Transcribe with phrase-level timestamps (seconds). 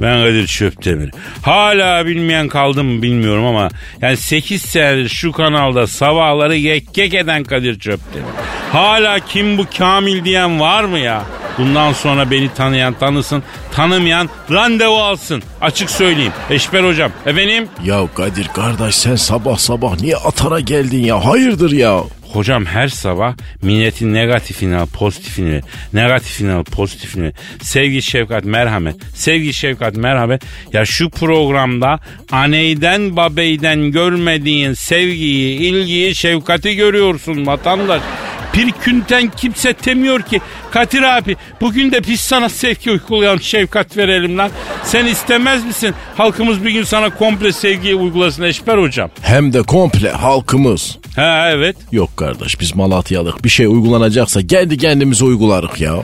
[0.00, 1.10] Ben Kadir Çöptemir.
[1.42, 3.68] Hala bilmeyen kaldım mı bilmiyorum ama
[4.02, 8.26] yani 8 senedir şu kanalda sabahları gek eden Kadir Çöptemir.
[8.72, 11.22] Hala kim bu Kamil diyen var mı ya?
[11.58, 15.42] Bundan sonra beni tanıyan tanısın, tanımayan randevu alsın.
[15.60, 16.32] Açık söyleyeyim.
[16.50, 17.10] Eşber hocam.
[17.26, 17.68] Efendim?
[17.84, 21.24] Ya Kadir kardeş sen sabah sabah niye atara geldin ya?
[21.24, 22.00] Hayırdır ya?
[22.32, 25.60] Hocam her sabah milletin negatifini al, pozitifini,
[25.92, 27.32] negatifini al, pozitifini.
[27.62, 28.96] Sevgi, şefkat, merhamet.
[29.14, 30.42] Sevgi, şefkat, merhamet.
[30.72, 32.00] Ya şu programda
[32.32, 38.02] aneyden babeyden görmediğin sevgiyi, ilgiyi, şefkati görüyorsun vatandaş.
[38.54, 44.38] Bir künten kimse demiyor ki Kadir abi bugün de biz sana sevgi uygulayalım şefkat verelim
[44.38, 44.50] lan.
[44.84, 49.10] Sen istemez misin halkımız bir gün sana komple sevgiyi uygulasın Eşber hocam?
[49.22, 50.98] Hem de komple halkımız.
[51.16, 51.76] Ha evet.
[51.92, 56.02] Yok kardeş biz Malatyalık bir şey uygulanacaksa kendi kendimize uygularık ya.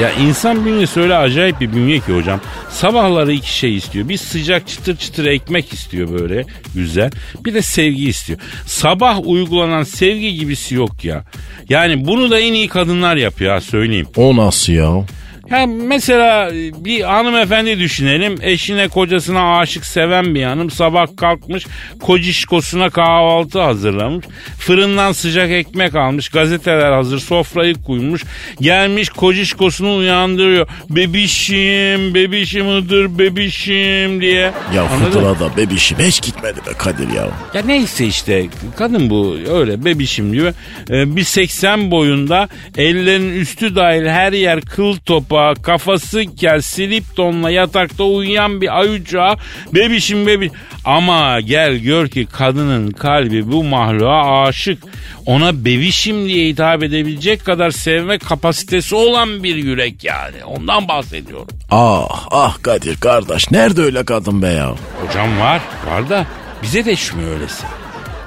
[0.00, 2.40] Ya insan bünyesi öyle acayip bir bünye ki hocam.
[2.70, 4.08] Sabahları iki şey istiyor.
[4.08, 6.44] Bir sıcak çıtır çıtır ekmek istiyor böyle
[6.74, 7.10] güzel.
[7.44, 8.38] Bir de sevgi istiyor.
[8.66, 11.24] Sabah uygulanan sevgi gibisi yok ya.
[11.68, 14.06] Yani bunu da en iyi kadınlar yapıyor ha söyleyeyim.
[14.16, 15.04] O nasıl ya?
[15.50, 16.50] Ya mesela
[16.84, 18.38] bir hanımefendi düşünelim.
[18.42, 20.70] Eşine kocasına aşık seven bir hanım.
[20.70, 21.66] Sabah kalkmış
[22.00, 24.26] kocişkosuna kahvaltı hazırlamış.
[24.58, 26.28] Fırından sıcak ekmek almış.
[26.28, 28.24] Gazeteler hazır sofrayı koymuş.
[28.60, 30.68] Gelmiş kocişkosunu uyandırıyor.
[30.90, 34.52] Bebişim, bebişim hıdır bebişim diye.
[34.74, 34.88] Ya mı?
[34.88, 37.28] fıtırada bebişim hiç gitmedi be Kadir ya.
[37.54, 38.46] Ya neyse işte
[38.78, 40.54] kadın bu öyle bebişim diyor.
[40.90, 44.96] Ee, bir 80 boyunda ellerin üstü dahil her yer kıl
[45.32, 49.36] topa kafası kel silip donla yatakta uyuyan bir ayucağı
[49.74, 50.52] bebişim bebiş.
[50.84, 54.82] Ama gel gör ki kadının kalbi bu mahluğa aşık.
[55.26, 60.44] Ona bebişim diye hitap edebilecek kadar sevme kapasitesi olan bir yürek yani.
[60.44, 61.48] Ondan bahsediyorum.
[61.70, 64.74] Ah ah Kadir kardeş nerede öyle kadın be ya?
[65.06, 65.60] Hocam var.
[65.90, 66.26] Var da
[66.62, 67.64] bize de düşmüyor öylesi.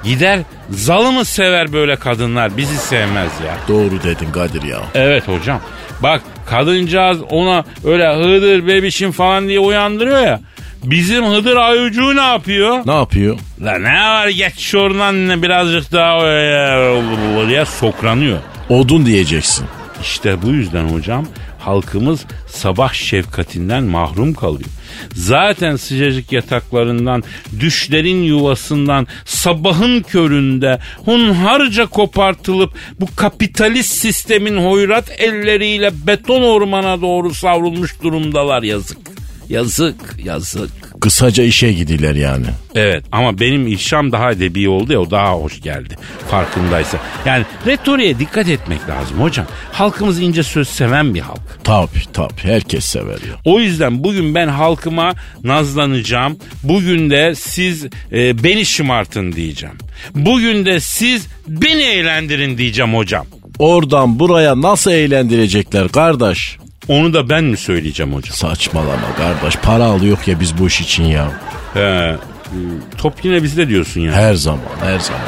[0.04, 0.40] Gider
[0.70, 3.56] zalımı sever böyle kadınlar bizi sevmez ya.
[3.68, 4.78] Doğru dedin Kadir ya.
[4.94, 5.60] Evet hocam.
[6.02, 10.40] Bak kadıncağız ona öyle hıdır bebişim falan diye uyandırıyor ya.
[10.84, 12.78] Bizim Hıdır Ayucu ne yapıyor?
[12.86, 13.38] Ne yapıyor?
[13.62, 16.20] La ne var geç şuradan birazcık daha
[17.48, 18.38] diye sokranıyor.
[18.68, 19.66] Odun diyeceksin.
[20.02, 21.26] İşte bu yüzden hocam
[21.58, 24.70] halkımız sabah şefkatinden mahrum kalıyor.
[25.14, 27.22] Zaten sıcacık yataklarından,
[27.60, 38.02] düşlerin yuvasından sabahın köründe hunharca kopartılıp bu kapitalist sistemin hoyrat elleriyle beton ormana doğru savrulmuş
[38.02, 39.15] durumdalar yazık.
[39.48, 40.70] Yazık, yazık.
[41.00, 42.46] Kısaca işe gidiler yani.
[42.74, 45.96] Evet ama benim ifşam daha edebi oldu ya o daha hoş geldi
[46.30, 46.98] farkındaysa.
[47.26, 49.46] Yani retoriğe dikkat etmek lazım hocam.
[49.72, 51.64] Halkımız ince söz seven bir halk.
[51.64, 53.34] Tabi tabi herkes sever ya.
[53.44, 55.14] O yüzden bugün ben halkıma
[55.44, 56.36] nazlanacağım.
[56.62, 59.76] Bugün de siz e, beni şımartın diyeceğim.
[60.14, 63.26] Bugün de siz beni eğlendirin diyeceğim hocam.
[63.58, 66.58] Oradan buraya nasıl eğlendirecekler kardeş?
[66.88, 68.34] Onu da ben mi söyleyeceğim hocam?
[68.36, 71.28] Saçmalama kardeş para alıyor ya biz bu iş için ya.
[71.74, 72.16] He,
[72.98, 74.12] top yine bizde diyorsun ya.
[74.12, 75.20] Her zaman her zaman.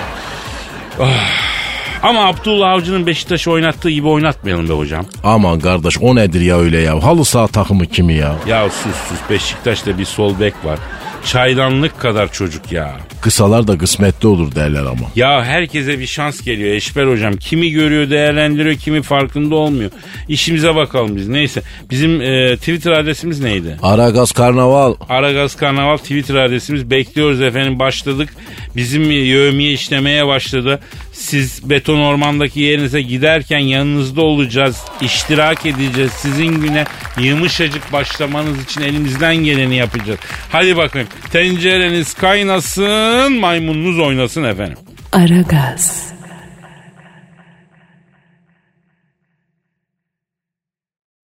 [2.02, 5.06] Ama Abdullah Avcı'nın Beşiktaş'ı oynattığı gibi oynatmayalım be hocam.
[5.24, 7.02] Aman kardeş o nedir ya öyle ya?
[7.02, 8.34] Halı saha takımı kimi ya?
[8.46, 10.78] Ya sus sus Beşiktaş'ta bir sol bek var.
[11.26, 12.96] Çaydanlık kadar çocuk ya.
[13.20, 15.06] Kısalar da kısmetli olur derler ama.
[15.16, 17.36] Ya herkese bir şans geliyor Eşber hocam.
[17.36, 19.90] Kimi görüyor değerlendiriyor kimi farkında olmuyor.
[20.28, 21.28] İşimize bakalım biz.
[21.28, 23.76] Neyse bizim e, Twitter adresimiz neydi?
[23.82, 24.94] Aragaz Karnaval.
[25.08, 26.90] Aragaz Karnaval Twitter adresimiz.
[26.90, 28.28] Bekliyoruz efendim başladık.
[28.76, 30.80] Bizim yövmiye işlemeye başladı.
[31.18, 34.76] Siz beton ormandaki yerinize giderken yanınızda olacağız.
[35.00, 36.12] iştirak edeceğiz.
[36.12, 36.84] Sizin güne
[37.18, 40.20] yumuşacık başlamanız için elimizden geleni yapacağız.
[40.52, 44.78] Hadi bakın tencereniz kaynasın maymununuz oynasın efendim.
[45.12, 46.12] Aragaz.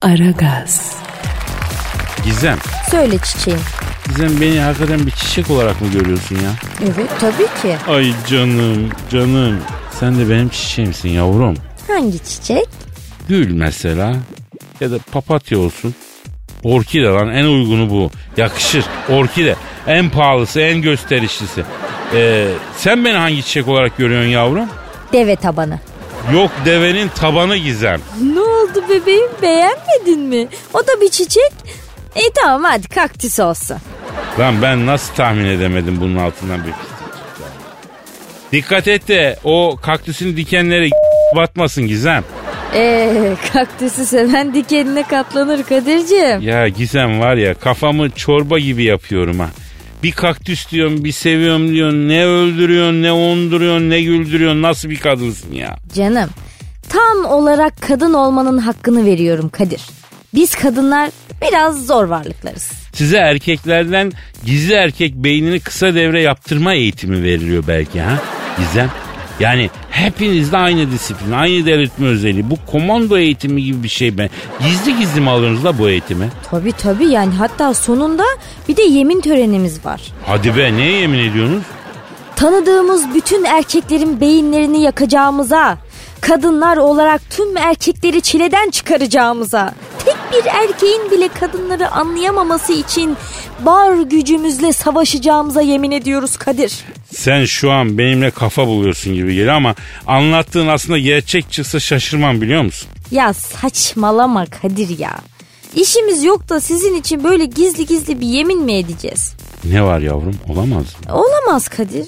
[0.02, 0.96] Aragaz.
[2.25, 2.58] Gizem.
[2.91, 3.61] Söyle çiçeğim.
[4.08, 6.50] Gizem beni hakikaten bir çiçek olarak mı görüyorsun ya?
[6.82, 7.76] Evet tabii ki.
[7.88, 9.61] Ay canım canım.
[10.05, 11.56] Sen de benim çiçeğimsin yavrum.
[11.89, 12.69] Hangi çiçek?
[13.29, 14.17] Gül mesela.
[14.81, 15.95] Ya da papatya olsun.
[16.65, 18.11] Orkide lan en uygunu bu.
[18.37, 18.85] Yakışır.
[19.09, 19.56] Orkide.
[19.87, 21.65] En pahalısı, en gösterişlisi.
[22.15, 24.69] Ee, sen beni hangi çiçek olarak görüyorsun yavrum?
[25.12, 25.81] Deve tabanı.
[26.33, 28.01] Yok devenin tabanı gizem.
[28.35, 30.49] Ne oldu bebeğim beğenmedin mi?
[30.75, 31.53] O da bir çiçek.
[32.15, 33.77] E tamam hadi kaktüs olsun.
[34.39, 36.73] Lan ben nasıl tahmin edemedim bunun altından bir.
[38.55, 40.91] Dikkat et de o kaktüsün dikenleri
[41.37, 42.25] batmasın Gizem.
[42.75, 46.41] Eee kaktüsü seven dikenine katlanır Kadir'ciğim.
[46.41, 49.49] Ya Gizem var ya kafamı çorba gibi yapıyorum ha.
[50.03, 55.53] Bir kaktüs diyorsun bir seviyorum diyorsun ne öldürüyorsun ne onduruyorsun ne güldürüyorsun nasıl bir kadınsın
[55.53, 55.77] ya.
[55.95, 56.31] Canım
[56.89, 59.81] tam olarak kadın olmanın hakkını veriyorum Kadir.
[60.35, 61.11] Biz kadınlar
[61.43, 62.73] biraz zor varlıklarız.
[62.93, 64.12] Size erkeklerden
[64.45, 68.23] gizli erkek beynini kısa devre yaptırma eğitimi veriliyor belki ha
[68.59, 68.91] Gizem.
[69.41, 72.51] Yani hepinizde aynı disiplin, aynı delirtme özelliği.
[72.51, 74.31] Bu komando eğitimi gibi bir şey ben.
[74.61, 76.29] Gizli gizli mi alıyorsunuz da bu eğitimi?
[76.51, 78.25] Tabii tabii yani hatta sonunda
[78.69, 80.01] bir de yemin törenimiz var.
[80.27, 81.62] Hadi be neye yemin ediyorsunuz?
[82.37, 85.79] Tanıdığımız bütün erkeklerin beyinlerini yakacağımıza,
[86.25, 89.75] kadınlar olarak tüm erkekleri çileden çıkaracağımıza,
[90.05, 93.17] tek bir erkeğin bile kadınları anlayamaması için
[93.61, 96.85] bar gücümüzle savaşacağımıza yemin ediyoruz Kadir.
[97.15, 99.75] Sen şu an benimle kafa buluyorsun gibi geliyor ama
[100.06, 102.88] anlattığın aslında gerçek çıksa şaşırmam biliyor musun?
[103.11, 105.12] Ya saçmalama Kadir ya.
[105.75, 109.32] İşimiz yok da sizin için böyle gizli gizli bir yemin mi edeceğiz?
[109.65, 111.15] Ne var yavrum olamaz mı?
[111.15, 112.06] Olamaz Kadir.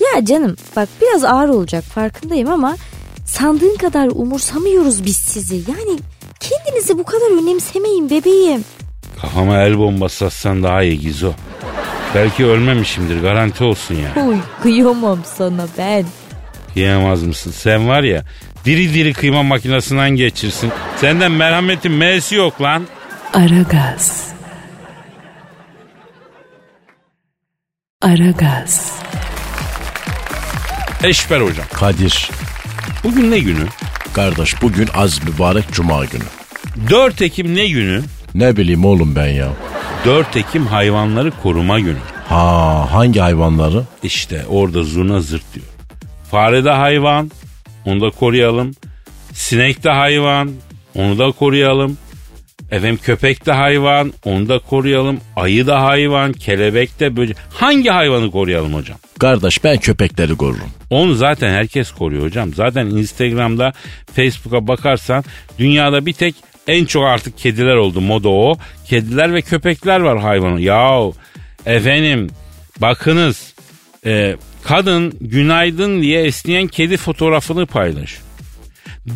[0.00, 2.76] Ya canım bak biraz ağır olacak farkındayım ama
[3.28, 5.54] sandığın kadar umursamıyoruz biz sizi.
[5.54, 5.98] Yani
[6.40, 8.64] kendinizi bu kadar önemsemeyin bebeğim.
[9.20, 11.32] Kafama el bombası atsan daha iyi Gizo.
[12.14, 14.24] Belki ölmemişimdir garanti olsun ya.
[14.24, 16.04] Uy kıyamam sana ben.
[16.74, 17.50] Kıyamaz mısın?
[17.56, 18.24] Sen var ya
[18.64, 20.72] diri diri kıyma makinesinden geçirsin.
[20.96, 22.82] Senden merhametin M'si yok lan.
[23.34, 24.28] Aragaz.
[28.02, 28.92] Aragaz.
[31.04, 31.66] Eşber hocam.
[31.74, 32.30] Kadir.
[33.04, 33.66] Bugün ne günü?
[34.12, 36.24] Kardeş bugün az mübarek cuma günü.
[36.90, 38.02] 4 Ekim ne günü?
[38.34, 39.48] Ne bileyim oğlum ben ya.
[40.04, 41.98] 4 Ekim hayvanları koruma günü.
[42.28, 43.82] Ha hangi hayvanları?
[44.02, 45.66] İşte orada zurna zırt diyor.
[46.30, 47.30] Fare de hayvan,
[47.84, 48.74] onu da koruyalım.
[49.32, 50.50] Sinek de hayvan,
[50.94, 51.98] onu da koruyalım.
[52.70, 55.20] Efendim köpek de hayvan, onu da koruyalım.
[55.36, 57.36] Ayı da hayvan, kelebek de böcek.
[57.54, 58.98] Hangi hayvanı koruyalım hocam?
[59.18, 60.70] Kardeş ben köpekleri korurum.
[60.90, 62.54] Onu zaten herkes koruyor hocam.
[62.54, 63.72] Zaten Instagram'da,
[64.12, 65.24] Facebook'a bakarsan
[65.58, 66.34] dünyada bir tek
[66.66, 68.58] en çok artık kediler oldu moda o.
[68.86, 70.60] Kediler ve köpekler var hayvanı.
[70.60, 71.14] Yahu
[71.66, 72.30] efendim
[72.80, 73.54] bakınız
[74.06, 78.18] e, kadın günaydın diye esneyen kedi fotoğrafını paylaş.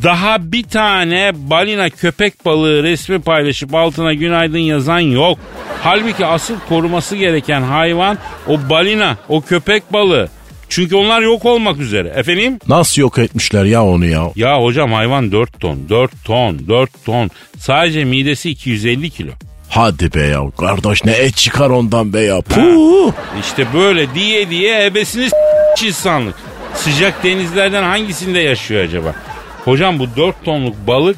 [0.03, 5.39] Daha bir tane balina köpek balığı resmi paylaşıp altına günaydın yazan yok.
[5.83, 8.19] Halbuki asıl koruması gereken hayvan
[8.49, 10.29] o balina, o köpek balığı.
[10.69, 12.09] Çünkü onlar yok olmak üzere.
[12.09, 12.59] Efendim?
[12.69, 14.31] Nasıl yok etmişler ya onu ya?
[14.37, 17.31] Ya hocam hayvan 4 ton, 4 ton, 4 ton.
[17.59, 19.31] Sadece midesi 250 kilo.
[19.69, 22.41] Hadi be ya kardeş ne et çıkar ondan be ya.
[22.41, 23.13] Puh.
[23.41, 26.35] İşte böyle diye diye ebesini s- insanlık.
[26.75, 29.15] Sıcak denizlerden hangisinde yaşıyor acaba?
[29.65, 31.17] Hocam bu 4 tonluk balık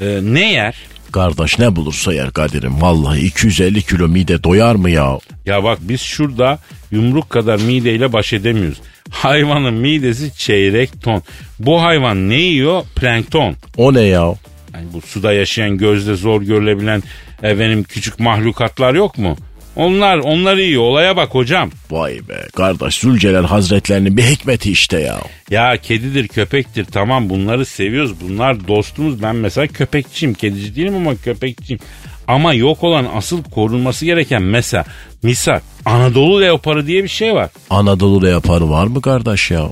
[0.00, 0.76] e, ne yer?
[1.12, 2.82] Kardeş ne bulursa yer Kadir'im.
[2.82, 5.18] Vallahi 250 kilo mide doyar mı ya?
[5.46, 6.58] Ya bak biz şurada
[6.90, 8.78] yumruk kadar mideyle baş edemiyoruz.
[9.10, 11.22] Hayvanın midesi çeyrek ton.
[11.58, 12.82] Bu hayvan ne yiyor?
[12.96, 13.56] Plankton.
[13.76, 14.34] O ne ya?
[14.74, 17.02] Yani bu suda yaşayan gözle zor görülebilen
[17.42, 19.36] efendim küçük mahlukatlar yok mu?
[19.78, 20.82] Onlar onları yiyor.
[20.82, 21.70] Olaya bak hocam.
[21.90, 25.18] Vay be kardeş Zülcelal Hazretlerinin bir hikmeti işte ya.
[25.50, 28.12] Ya kedidir köpektir tamam bunları seviyoruz.
[28.20, 29.22] Bunlar dostumuz.
[29.22, 30.34] Ben mesela köpekçiyim.
[30.34, 31.80] Kedici değilim ama köpekçiyim.
[32.28, 34.84] Ama yok olan asıl korunması gereken mesela
[35.22, 37.50] misal Anadolu leoparı diye bir şey var.
[37.70, 39.68] Anadolu leoparı var mı kardeş ya?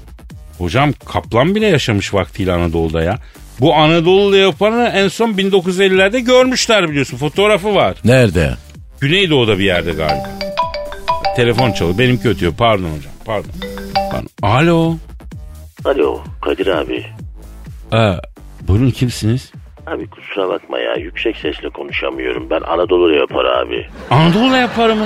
[0.58, 3.18] Hocam kaplan bile yaşamış vaktiyle Anadolu'da ya.
[3.60, 7.16] Bu Anadolu leoparını en son 1950'lerde görmüşler biliyorsun.
[7.16, 7.96] Fotoğrafı var.
[8.04, 8.54] Nerede?
[9.00, 10.28] Güneydoğu'da bir yerde galiba.
[11.36, 11.98] Telefon çalıyor.
[11.98, 12.52] Benimki ötüyor.
[12.58, 13.12] Pardon hocam.
[13.24, 13.50] Pardon.
[14.12, 14.28] Pardon.
[14.42, 14.94] Alo.
[15.84, 17.06] Alo Kadir abi.
[17.92, 18.14] Aa,
[18.68, 19.52] buyurun kimsiniz?
[19.86, 22.50] Abi kusura bakma ya yüksek sesle konuşamıyorum.
[22.50, 23.86] Ben Anadolu yapar abi.
[24.10, 24.98] Anadolu yaparım.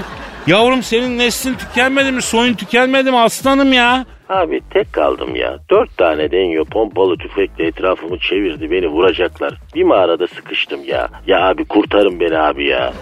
[0.47, 2.23] Yavrum senin neslin tükenmedi mi?
[2.23, 4.07] Soyun tükenmedi mi aslanım ya?
[4.31, 5.59] Abi tek kaldım ya.
[5.71, 8.71] Dört tane denyo pompalı tüfekle etrafımı çevirdi.
[8.71, 9.55] Beni vuracaklar.
[9.75, 11.09] Bir mağarada sıkıştım ya.
[11.27, 12.93] Ya abi kurtarın beni abi ya.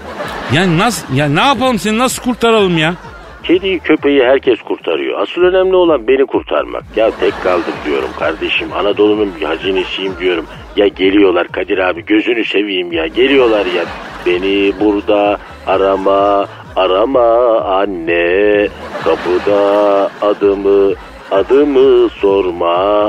[0.53, 2.95] Ya nasıl ya ne yapalım seni nasıl kurtaralım ya?
[3.43, 5.21] Kediyi köpeği herkes kurtarıyor.
[5.21, 6.85] Asıl önemli olan beni kurtarmak.
[6.97, 8.73] Ya tek kaldım diyorum kardeşim.
[8.73, 10.47] Anadolu'nun bir hazinesiyim diyorum.
[10.77, 13.07] Ya geliyorlar Kadir abi gözünü seveyim ya.
[13.07, 13.85] Geliyorlar ya.
[14.27, 18.69] Beni burada arama arama anne.
[19.05, 20.95] Kapıda adımı
[21.31, 23.07] adımı sorma.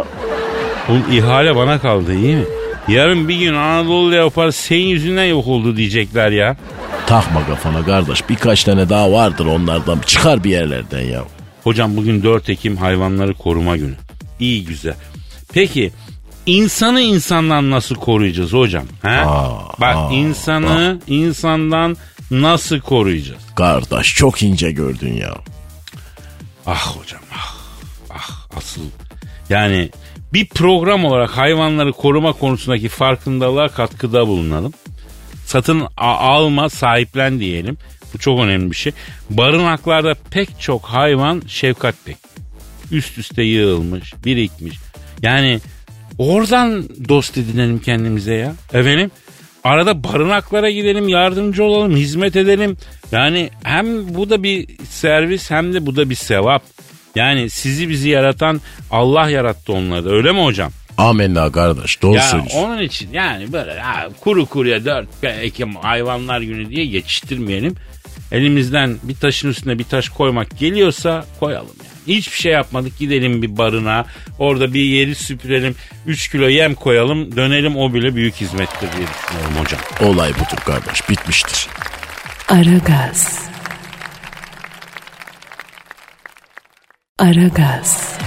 [0.90, 2.46] Oğlum ihale bana kaldı iyi mi?
[2.88, 6.58] Yarın bir gün Anadolu yapar senin yüzünden yok oldu diyecekler ya.
[7.08, 11.24] Takma kafana kardeş birkaç tane daha vardır onlardan çıkar bir yerlerden ya.
[11.64, 13.96] Hocam bugün 4 Ekim hayvanları koruma günü.
[14.40, 14.96] İyi güzel.
[15.54, 15.92] Peki
[16.46, 18.84] insanı insandan nasıl koruyacağız hocam?
[19.02, 19.10] He?
[19.10, 19.50] Aa,
[19.82, 21.98] Bak aa, insanı insandan
[22.32, 23.42] nasıl koruyacağız?
[23.56, 25.34] Kardeş çok ince gördün ya.
[26.66, 27.59] Ah hocam ah.
[28.58, 28.82] Asıl
[29.50, 29.90] yani
[30.34, 34.74] bir program olarak hayvanları koruma konusundaki farkındalığa katkıda bulunalım.
[35.46, 37.78] Satın alma sahiplen diyelim.
[38.14, 38.94] Bu çok önemli bir şey.
[39.30, 42.18] Barınaklarda pek çok hayvan şefkat bek.
[42.92, 44.78] Üst üste yığılmış, birikmiş.
[45.22, 45.60] Yani
[46.18, 48.54] oradan dost edinelim kendimize ya.
[48.74, 49.12] Efendim
[49.64, 52.78] arada barınaklara gidelim, yardımcı olalım, hizmet edelim.
[53.12, 56.64] Yani hem bu da bir servis hem de bu da bir sevap.
[57.16, 58.62] Yani sizi bizi yaratan
[58.92, 60.72] Allah yarattı onları da öyle mi hocam?
[60.98, 62.60] Amenna kardeş doğru Ya söylüyorsun.
[62.60, 67.76] onun için yani böyle ha, kuru kuruya 4 Ekim hayvanlar günü diye geçiştirmeyelim.
[68.32, 71.68] Elimizden bir taşın üstüne bir taş koymak geliyorsa koyalım
[72.08, 72.18] yani.
[72.18, 74.06] Hiçbir şey yapmadık gidelim bir barına
[74.40, 75.76] orada bir yeri süpürelim
[76.08, 79.80] 3 kilo yem koyalım dönelim o bile büyük hizmettir diye düşünüyorum hocam.
[80.10, 81.68] Olay budur kardeş bitmiştir.
[82.50, 83.40] Aragaz.
[87.20, 88.18] Aragaz.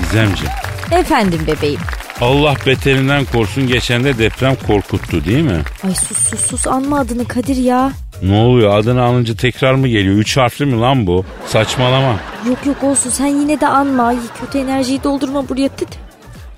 [0.00, 0.52] Gizemciğim
[0.92, 1.80] Efendim bebeğim.
[2.20, 5.60] Allah beterinden korusun geçen de deprem korkuttu değil mi?
[5.84, 7.92] Ay sus sus sus anma adını Kadir ya.
[8.22, 10.14] Ne oluyor adını alınca tekrar mı geliyor?
[10.16, 11.24] Üç harfli mi lan bu?
[11.46, 12.16] Saçmalama.
[12.48, 14.02] Yok yok olsun sen yine de anma.
[14.06, 15.88] Ay, kötü enerjiyi doldurma buraya tıt.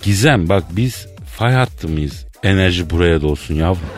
[0.03, 1.07] Gizem bak biz
[1.37, 2.27] fay hattı mıyız?
[2.43, 3.89] Enerji buraya dolsun yavrum.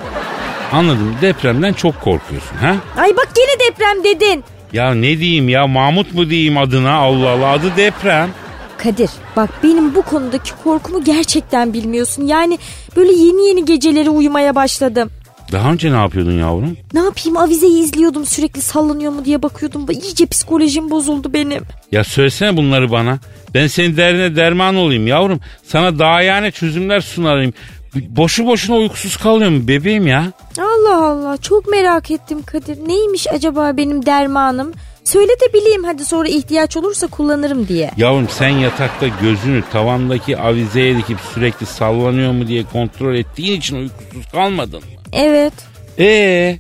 [0.72, 2.74] Anladım depremden çok korkuyorsun ha?
[2.96, 4.44] Ay bak gene deprem dedin.
[4.72, 8.30] Ya ne diyeyim ya Mahmut mu diyeyim adına Allah Allah adı deprem.
[8.78, 12.26] Kadir bak benim bu konudaki korkumu gerçekten bilmiyorsun.
[12.26, 12.58] Yani
[12.96, 15.10] böyle yeni yeni geceleri uyumaya başladım.
[15.52, 16.76] Daha önce ne yapıyordun yavrum?
[16.94, 19.86] Ne yapayım avizeyi izliyordum sürekli sallanıyor mu diye bakıyordum.
[19.90, 21.62] İyice psikolojim bozuldu benim.
[21.92, 23.18] Ya söylesene bunları bana.
[23.54, 25.40] Ben senin derdine derman olayım yavrum.
[25.66, 27.52] Sana daha yani çözümler sunarım.
[27.94, 30.32] Boşu boşuna uykusuz kalıyorum bebeğim ya.
[30.58, 32.88] Allah Allah çok merak ettim Kadir.
[32.88, 34.72] Neymiş acaba benim dermanım?
[35.04, 37.90] Söyle de bileyim hadi sonra ihtiyaç olursa kullanırım diye.
[37.96, 44.32] Yavrum sen yatakta gözünü tavandaki avizeye dikip sürekli sallanıyor mu diye kontrol ettiğin için uykusuz
[44.32, 44.86] kalmadın mı?
[45.12, 45.52] Evet.
[45.98, 46.58] Ee,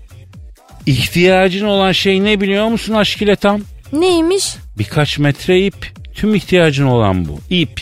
[0.86, 3.60] ihtiyacın olan şey ne biliyor musun aşk ile tam?
[3.92, 4.56] Neymiş?
[4.78, 5.92] Birkaç metre ip.
[6.14, 7.38] Tüm ihtiyacın olan bu.
[7.50, 7.80] İp.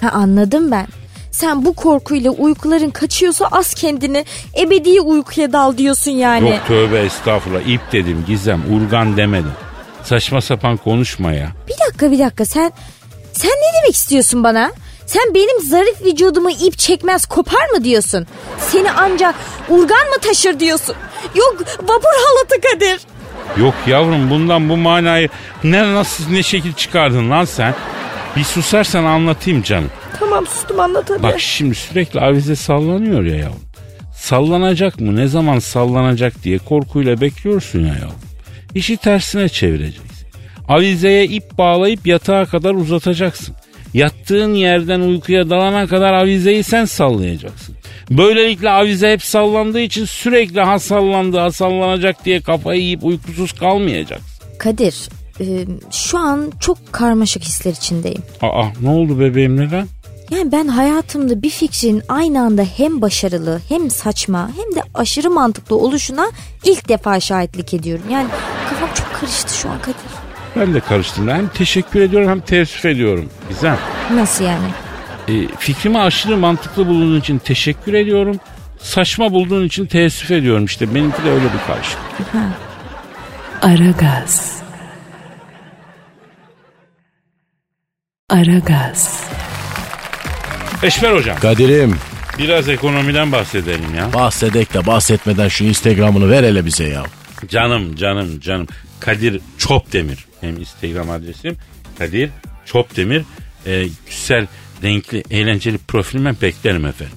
[0.00, 0.86] Ha anladım ben.
[1.36, 4.24] Sen bu korkuyla uykuların kaçıyorsa az kendini
[4.58, 6.50] ebedi uykuya dal diyorsun yani.
[6.50, 7.60] Yok tövbe estağfurullah.
[7.68, 8.62] İp dedim Gizem.
[8.76, 9.52] Urgan demedim.
[10.02, 11.48] Saçma sapan konuşma ya.
[11.68, 12.72] Bir dakika bir dakika sen
[13.32, 14.72] sen ne demek istiyorsun bana?
[15.06, 18.26] Sen benim zarif vücudumu ip çekmez kopar mı diyorsun?
[18.58, 19.34] Seni ancak
[19.68, 20.94] urgan mı taşır diyorsun?
[21.34, 23.00] Yok vapur halatı Kadir.
[23.62, 25.28] Yok yavrum bundan bu manayı
[25.64, 27.74] ne nasıl ne şekil çıkardın lan sen?
[28.36, 29.90] Bir susarsan anlatayım canım.
[30.18, 31.22] Tamam sustum anlat hadi.
[31.22, 33.60] Bak şimdi sürekli avize sallanıyor ya yavrum.
[34.14, 38.20] Sallanacak mı ne zaman sallanacak diye korkuyla bekliyorsun ya yavrum.
[38.74, 40.26] İşi tersine çevireceksin.
[40.68, 43.54] Avizeye ip bağlayıp yatağa kadar uzatacaksın.
[43.94, 47.74] Yattığın yerden uykuya dalana kadar avizeyi sen sallayacaksın.
[48.10, 54.26] Böylelikle avize hep sallandığı için sürekli ha sallandı ha sallanacak diye kafayı yiyip uykusuz kalmayacaksın.
[54.58, 54.94] Kadir
[55.40, 58.22] e, şu an çok karmaşık hisler içindeyim.
[58.42, 59.86] Aa ne oldu bebeğim neden?
[60.30, 65.76] Yani ben hayatımda bir fikrin aynı anda hem başarılı hem saçma hem de aşırı mantıklı
[65.76, 66.30] oluşuna
[66.64, 68.04] ilk defa şahitlik ediyorum.
[68.10, 68.28] Yani
[68.70, 69.96] kafam çok karıştı şu an Kadir.
[70.56, 71.28] Ben de karıştım.
[71.28, 73.30] Hem teşekkür ediyorum hem teessüf ediyorum.
[73.48, 73.76] Güzel.
[74.14, 74.68] Nasıl yani?
[75.28, 78.40] E, fikrimi aşırı mantıklı bulduğun için teşekkür ediyorum.
[78.78, 80.94] Saçma bulduğun için teessüf ediyorum işte.
[80.94, 82.02] Benimki de öyle bir karşılık.
[83.62, 84.55] Aragaz.
[88.30, 89.24] Aragaz.
[90.82, 91.96] Eşber hocam Kadir'im
[92.38, 94.12] biraz ekonomiden bahsedelim ya.
[94.12, 97.02] bahsedek de bahsetmeden şu Instagram'ını ver hele bize ya.
[97.48, 98.66] Canım canım canım.
[99.00, 100.18] Kadir Çopdemir.
[100.40, 101.56] Hem Instagram adresim
[101.98, 102.30] Kadir
[102.64, 103.22] Çopdemir.
[103.66, 104.46] Ee, güzel,
[104.82, 107.16] renkli, eğlenceli profilime beklerim efendim.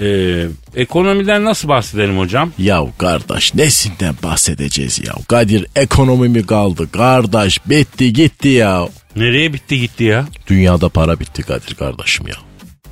[0.00, 2.52] Ee, ekonomiden nasıl bahsedelim hocam?
[2.58, 5.12] Ya kardeş nesinden bahsedeceğiz ya?
[5.28, 6.90] Kadir ekonomi mi kaldı?
[6.90, 8.88] Kardeş bitti gitti ya.
[9.16, 10.26] Nereye bitti gitti ya?
[10.46, 12.34] Dünyada para bitti Kadir kardeşim ya.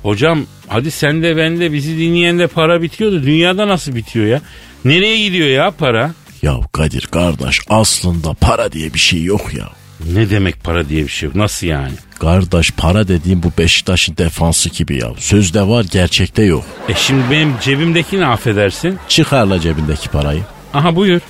[0.03, 3.23] Hocam hadi sen de ben de bizi dinleyen de para bitiyordu.
[3.23, 4.41] Dünyada nasıl bitiyor ya?
[4.85, 6.13] Nereye gidiyor ya para?
[6.41, 9.69] Ya Kadir kardeş aslında para diye bir şey yok ya.
[10.13, 11.35] Ne demek para diye bir şey yok?
[11.35, 11.93] Nasıl yani?
[12.19, 15.13] Kardeş para dediğim bu Beşiktaş'ın defansı gibi ya.
[15.17, 16.63] Sözde var gerçekte yok.
[16.89, 18.99] E şimdi benim cebimdeki ne affedersin?
[19.07, 20.41] Çıkarla cebindeki parayı.
[20.73, 21.21] Aha buyur.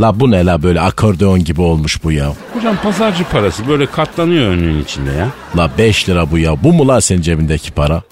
[0.00, 2.32] La bu ne la böyle akordeon gibi olmuş bu ya.
[2.54, 5.28] Hocam pazarcı parası böyle katlanıyor önünün içinde ya.
[5.56, 6.62] La 5 lira bu ya.
[6.62, 8.02] Bu mu la senin cebindeki para?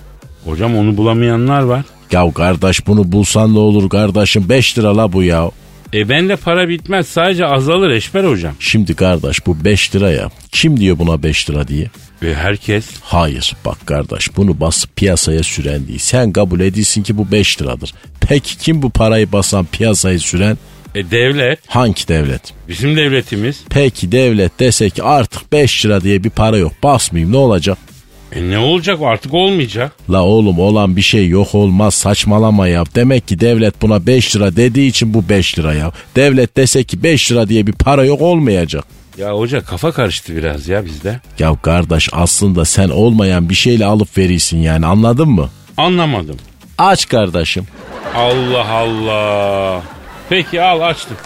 [0.45, 1.83] Hocam onu bulamayanlar var.
[2.13, 5.51] Ya kardeş bunu bulsan ne olur kardeşim 5 lira la bu ya.
[5.95, 8.55] E ben de para bitmez sadece azalır Eşber hocam.
[8.59, 10.31] Şimdi kardeş bu 5 lira ya.
[10.53, 11.91] Kim diyor buna 5 lira diye?
[12.23, 15.99] Ve herkes Hayır bak kardeş bunu basıp piyasaya süren değil.
[15.99, 17.95] Sen kabul ediyorsun ki bu 5 liradır.
[18.21, 20.59] Peki kim bu parayı basan piyasayı süren?
[20.94, 22.42] E, devlet Hangi devlet?
[22.68, 23.61] bizim devletimiz.
[23.70, 27.78] Peki devlet dese ki artık 5 lira diye bir para yok basmayayım ne olacak?
[28.32, 29.92] E ne olacak artık olmayacak.
[30.11, 32.85] La oğlum olan bir şey yok olmaz saçmalama ya.
[32.94, 35.92] Demek ki devlet buna 5 lira dediği için bu 5 lira ya.
[36.16, 38.85] Devlet dese ki 5 lira diye bir para yok olmayacak.
[39.18, 41.20] Ya hoca kafa karıştı biraz ya bizde.
[41.38, 45.50] Ya kardeş aslında sen olmayan bir şeyle alıp verirsin yani anladın mı?
[45.76, 46.37] Anlamadım.
[46.78, 47.66] Aç kardeşim.
[48.14, 49.82] Allah Allah.
[50.31, 51.17] Peki al açtım.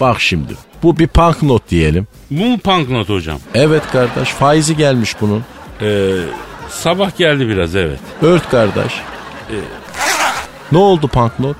[0.00, 2.06] Bak şimdi bu bir banknot diyelim.
[2.30, 3.38] Bu mu banknot hocam?
[3.54, 5.44] Evet kardeş faizi gelmiş bunun.
[5.82, 6.10] Ee,
[6.70, 7.98] sabah geldi biraz evet.
[8.22, 8.92] Ört kardeş.
[10.72, 11.56] Ne oldu banknot?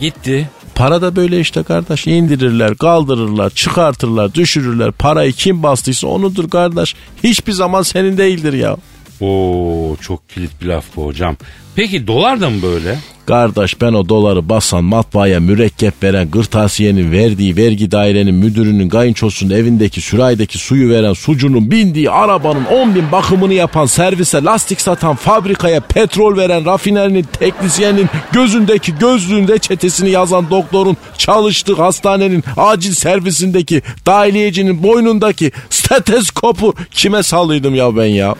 [0.00, 0.48] Gitti.
[0.74, 2.06] Para da böyle işte kardeş.
[2.06, 4.92] indirirler, kaldırırlar, çıkartırlar, düşürürler.
[4.92, 6.94] Parayı kim bastıysa onudur kardeş.
[7.24, 8.76] Hiçbir zaman senin değildir ya.
[9.20, 11.36] Oo çok kilit bir laf bu hocam.
[11.74, 12.98] Peki dolar da mı böyle?
[13.28, 20.00] Kardeş ben o doları basan matbaaya mürekkep veren gırtasiyenin verdiği vergi dairenin müdürünün kayınçosunun evindeki
[20.00, 26.36] süraydaki suyu veren sucunun bindiği arabanın 10 bin bakımını yapan servise lastik satan fabrikaya petrol
[26.36, 36.74] veren rafinerinin teknisyenin gözündeki gözlüğün reçetesini yazan doktorun çalıştığı hastanenin acil servisindeki dahiliyecinin boynundaki stetoskopu
[36.90, 38.34] kime sallıydım ya ben ya?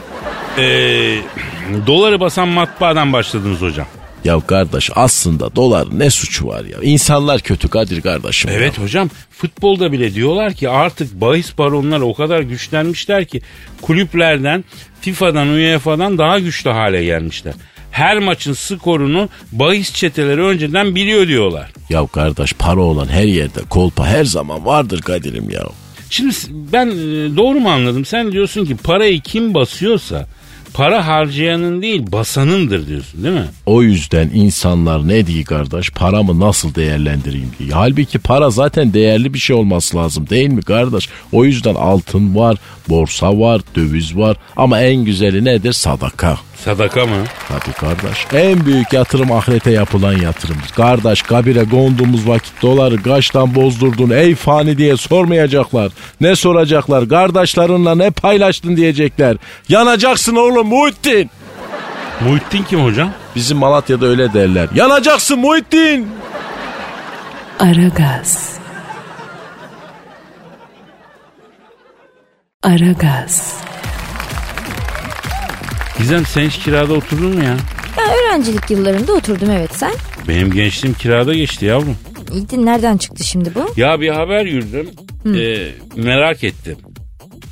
[0.58, 1.16] Ee,
[1.86, 3.86] doları basan matbaadan başladınız hocam.
[4.28, 6.78] Ya kardeş aslında dolar ne suçu var ya?
[6.82, 8.50] İnsanlar kötü Kadir kardeşim.
[8.50, 8.56] ya.
[8.56, 13.40] Evet hocam futbolda bile diyorlar ki artık bahis baronları o kadar güçlenmişler ki
[13.82, 14.64] kulüplerden
[15.00, 17.54] FIFA'dan UEFA'dan daha güçlü hale gelmişler.
[17.90, 21.70] Her maçın skorunu bahis çeteleri önceden biliyor diyorlar.
[21.88, 25.62] Ya kardeş para olan her yerde kolpa her zaman vardır Kadir'im ya.
[26.10, 26.92] Şimdi ben e,
[27.36, 28.04] doğru mu anladım?
[28.04, 30.26] Sen diyorsun ki parayı kim basıyorsa
[30.74, 33.46] para harcayanın değil basanındır diyorsun değil mi?
[33.66, 37.70] O yüzden insanlar ne diyor kardeş paramı nasıl değerlendireyim diye.
[37.72, 41.08] Halbuki para zaten değerli bir şey olması lazım değil mi kardeş?
[41.32, 42.56] O yüzden altın var,
[42.88, 45.72] borsa var, döviz var ama en güzeli nedir?
[45.72, 46.38] Sadaka.
[46.64, 47.24] Sadaka mı?
[47.48, 48.26] Tabii kardeş.
[48.32, 50.68] En büyük yatırım ahirete yapılan yatırımdır.
[50.76, 55.92] Kardeş kabire gondumuz vakit doları kaçtan bozdurdun ey fani diye sormayacaklar.
[56.20, 57.08] Ne soracaklar?
[57.08, 59.36] Kardeşlerinle ne paylaştın diyecekler.
[59.68, 61.30] Yanacaksın oğlum Muhittin.
[62.20, 63.12] Muhittin kim hocam?
[63.36, 64.68] Bizim Malatya'da öyle derler.
[64.74, 66.08] Yanacaksın Muhittin.
[67.58, 68.58] Aragaz.
[72.62, 73.56] Aragaz.
[75.98, 77.56] Gizem sen hiç kirada oturdun mu ya?
[77.98, 79.92] Ya öğrencilik yıllarında oturdum evet sen.
[80.28, 81.96] Benim gençliğim kirada geçti yavrum.
[82.32, 83.66] İyi de nereden çıktı şimdi bu?
[83.76, 84.90] Ya bir haber yürüdüm.
[85.34, 86.76] Ee, merak ettim.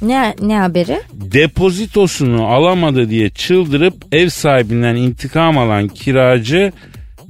[0.02, 1.00] Ne ne haberi?
[1.12, 6.72] Depozitosunu alamadı diye çıldırıp ev sahibinden intikam alan kiracı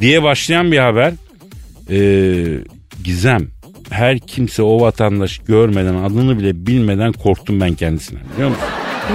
[0.01, 1.13] diye başlayan bir haber.
[1.91, 2.59] Ee,
[3.05, 3.49] Gizem
[3.91, 8.65] her kimse o vatandaş görmeden adını bile bilmeden korktum ben kendisine biliyor musun?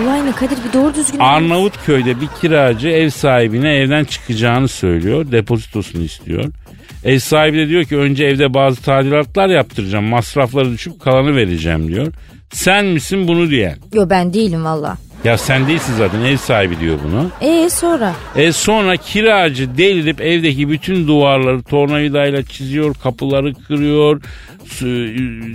[0.04, 1.20] Olay ne Kadir bir doğru düzgün.
[1.20, 5.32] Arnavutköy'de bir kiracı ev sahibine evden çıkacağını söylüyor.
[5.32, 6.46] Depozitosunu istiyor.
[7.04, 10.06] Ev sahibi de diyor ki önce evde bazı tadilatlar yaptıracağım.
[10.06, 12.08] Masrafları düşüp kalanı vereceğim diyor.
[12.54, 13.78] Sen misin bunu diyen?
[13.94, 14.98] Yo ben değilim valla.
[15.24, 17.30] Ya sen değilsin zaten ev sahibi diyor bunu.
[17.42, 18.14] Ee sonra?
[18.36, 24.22] E sonra kiracı delirip evdeki bütün duvarları tornavidayla çiziyor, kapıları kırıyor,
[24.66, 25.06] su,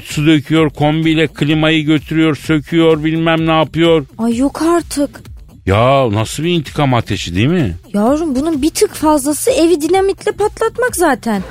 [0.04, 4.06] su döküyor, kombiyle klimayı götürüyor, söküyor bilmem ne yapıyor.
[4.18, 5.20] Ay yok artık.
[5.66, 7.74] Ya nasıl bir intikam ateşi değil mi?
[7.94, 11.42] Yavrum bunun bir tık fazlası evi dinamitle patlatmak zaten.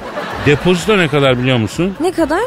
[0.46, 1.94] Depozito ne kadar biliyor musun?
[2.02, 2.42] Ne kadar?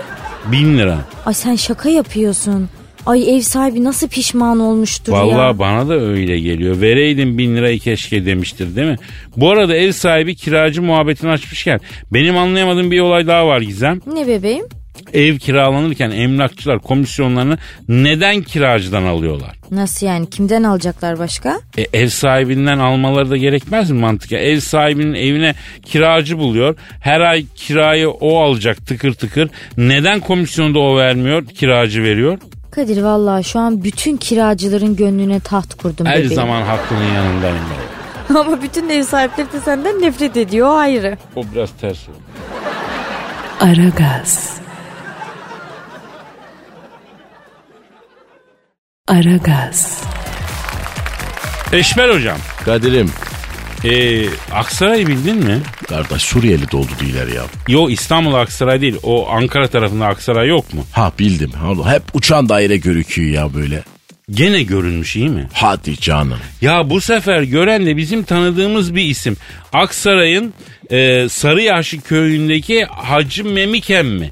[0.52, 0.98] Bin lira.
[1.26, 2.68] Ay sen şaka yapıyorsun.
[3.08, 5.18] Ay ev sahibi nasıl pişman olmuştur ya.
[5.18, 6.80] Vallahi bana da öyle geliyor.
[6.80, 8.96] Vereydin bin lirayı keşke demiştir değil mi?
[9.36, 11.80] Bu arada ev sahibi kiracı muhabbetini açmışken
[12.12, 14.00] benim anlayamadığım bir olay daha var Gizem.
[14.14, 14.64] Ne bebeğim?
[15.12, 19.56] Ev kiralanırken emlakçılar komisyonlarını neden kiracıdan alıyorlar?
[19.70, 21.60] Nasıl yani kimden alacaklar başka?
[21.78, 24.32] E, ev sahibinden almaları da gerekmez mi mantık?
[24.32, 24.38] ya?
[24.38, 26.76] Ev sahibinin evine kiracı buluyor.
[27.00, 29.50] Her ay kirayı o alacak tıkır tıkır.
[29.76, 32.38] Neden komisyonu da o vermiyor kiracı veriyor?
[32.70, 36.34] Kadir vallahi şu an bütün kiracıların gönlüne taht kurdum Her bebeğim.
[36.34, 37.58] zaman hakkının yanındayım
[38.28, 38.34] ben.
[38.34, 41.18] Ama bütün ev sahipleri de senden nefret ediyor o ayrı.
[41.36, 42.16] O biraz ters oldu.
[43.60, 44.56] Aragaz.
[49.08, 50.02] Aragaz.
[51.72, 52.38] Eşber hocam.
[52.64, 53.10] Kadir'im
[53.84, 55.60] E, Aksaray'ı bildin mi?
[55.88, 57.42] kardeş Suriyeli doldu değiller ya.
[57.68, 58.96] Yo İstanbul Aksaray değil.
[59.02, 60.84] O Ankara tarafında Aksaray yok mu?
[60.92, 61.50] Ha bildim.
[61.50, 63.82] Ha, Hep uçan daire görüküyor ya böyle.
[64.30, 65.48] Gene görünmüş iyi mi?
[65.52, 66.38] Hadi canım.
[66.60, 69.36] Ya bu sefer gören de bizim tanıdığımız bir isim.
[69.72, 70.54] Aksaray'ın
[70.90, 74.30] e, Sarıyaşı köyündeki Hacı Memiken mi?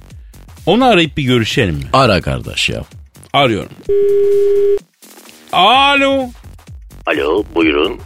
[0.66, 1.84] Onu arayıp bir görüşelim mi?
[1.92, 2.84] Ara kardeş ya.
[3.32, 3.68] Arıyorum.
[5.52, 6.28] Alo.
[7.06, 8.00] Alo buyurun.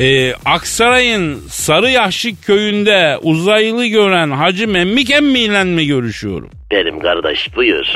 [0.00, 6.50] E, Aksaray'ın Sarıyaşı köyünde uzaylı gören Hacı Memiken mi ile mi görüşüyorum?
[6.70, 7.86] Benim kardeş buyur.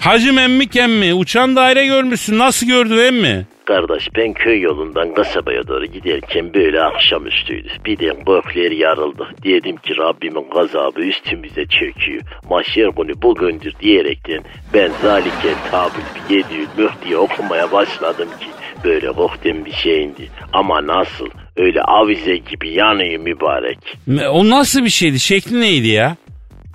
[0.00, 1.14] Hacı Memiken mi?
[1.14, 2.38] Uçan daire görmüşsün.
[2.38, 3.46] Nasıl gördün emmi?
[3.64, 7.68] Kardeş ben köy yolundan kasabaya doğru giderken böyle akşamüstüydü.
[7.86, 9.28] Birden gökler yarıldı.
[9.44, 12.22] Dedim ki Rabbimin gazabı üstümüze çöküyor.
[12.50, 14.40] Maşer günü bugündür diyerekten
[14.74, 18.46] ben zaliken tabül bir yediği müh diye okumaya başladım ki
[18.84, 20.28] böyle kohtem bir şeyindi.
[20.52, 23.78] Ama nasıl öyle avize gibi yanıyor mübarek.
[24.30, 25.20] O nasıl bir şeydi?
[25.20, 26.16] Şekli neydi ya?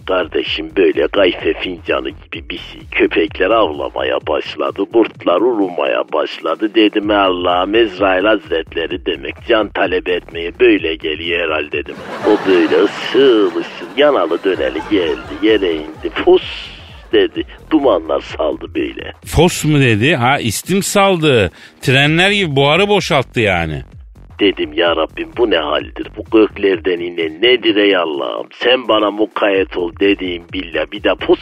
[0.08, 2.82] Kardeşim böyle kayfe fincanı gibi bir şey.
[2.92, 4.84] Köpekler avlamaya başladı.
[4.94, 6.76] Kurtlar urumaya başladı.
[6.76, 9.36] Dedim Allah Mezrail Hazretleri demek.
[9.48, 11.96] Can talep etmeye böyle geliyor herhalde dedim.
[12.28, 15.18] O böyle ısıl ısıl yanalı döneli geldi.
[15.42, 16.10] Yere indi.
[16.26, 16.44] Fus
[17.14, 17.44] dedi.
[17.72, 19.14] Dumanlar saldı böyle.
[19.26, 20.16] Fos mu dedi?
[20.16, 21.52] Ha istim saldı.
[21.82, 23.84] Trenler gibi buharı boşalttı yani.
[24.40, 26.08] Dedim ya Rabbim bu ne haldir?
[26.18, 28.48] Bu göklerden inen nedir ey Allah'ım?
[28.54, 31.40] Sen bana mukayyet ol dediğim billah bir de pus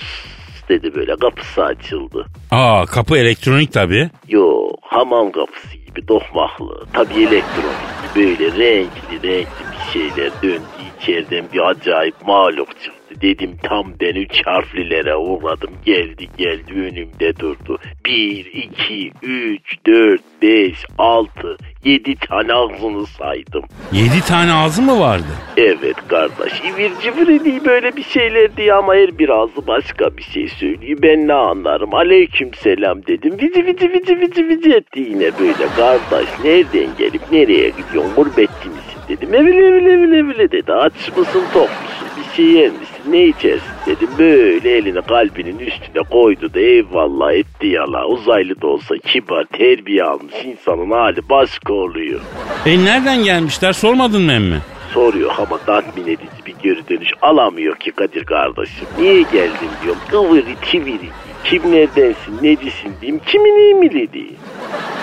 [0.69, 2.25] dedi böyle kapısı açıldı.
[2.52, 4.10] Aa kapı elektronik tabii.
[4.28, 6.86] Yo hamam kapısı gibi dokmaklı.
[6.93, 10.63] Tabii elektronik böyle renkli renkli bir şeyler döndü.
[11.02, 12.98] İçeriden bir acayip maluk çıktı.
[13.21, 15.69] Dedim tam ben üç harflilere uğradım.
[15.86, 17.79] Geldi geldi önümde durdu.
[18.05, 23.63] Bir, iki, üç, dört, beş, altı, yedi tane ağzını saydım.
[23.91, 25.25] Yedi tane ağzı mı vardı?
[25.58, 30.23] Evet kardeş ivir cıvır değil böyle bir şeyler diye ama her bir ağzı başka bir
[30.23, 30.99] şey söylüyor.
[31.01, 33.34] Ben ne anlarım aleyküm selam dedim.
[33.41, 38.99] Vici vici vici vici vici etti yine böyle kardeş nereden gelip nereye gidiyorsun gurbetçi misin
[39.10, 39.34] dedim.
[39.34, 43.72] Evile evile evile evile dedi aç mısın tok musun bir şey yer misin ne içersin
[43.86, 44.10] dedim.
[44.19, 50.34] Böyle elini kalbinin üstüne koydu da eyvallah etti yala uzaylı da olsa kibar terbiye almış
[50.45, 52.19] insanın hali başka oluyor.
[52.65, 54.62] E nereden gelmişler sormadın mı emmi?
[54.93, 58.88] soruyor ama tatmin edici bir geri dönüş alamıyor ki Kadir kardeşim.
[59.00, 60.02] Niye geldin diyorum.
[60.10, 61.10] Kıvırı çiviri.
[61.43, 63.22] Kim neredensin, necisin diyeyim.
[63.26, 64.24] Kimin iyi mi dedi.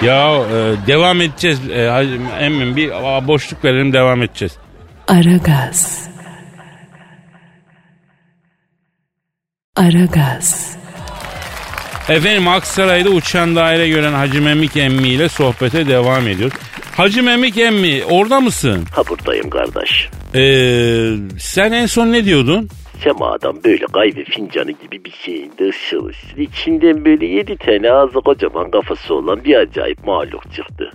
[0.02, 1.70] Ya e, devam edeceğiz.
[1.70, 1.82] E,
[2.40, 4.58] emmim bir a, boşluk verelim devam edeceğiz.
[5.08, 6.10] Aragaz.
[9.76, 10.76] Aragaz.
[12.08, 16.56] Efendim Aksaray'da uçan daire gören Hacı Memik emmi ile sohbete devam ediyoruz.
[16.96, 18.84] Hacı Memik emmi orada mısın?
[18.92, 20.08] Ha buradayım kardeş.
[20.34, 22.68] Ee, sen en son ne diyordun?
[23.04, 26.38] Semadan böyle kahve fincanı gibi bir şeyinde ışıl ışıl.
[26.38, 30.90] İçinden böyle yedi tane ağzı kocaman kafası olan bir acayip mahluk çıktı.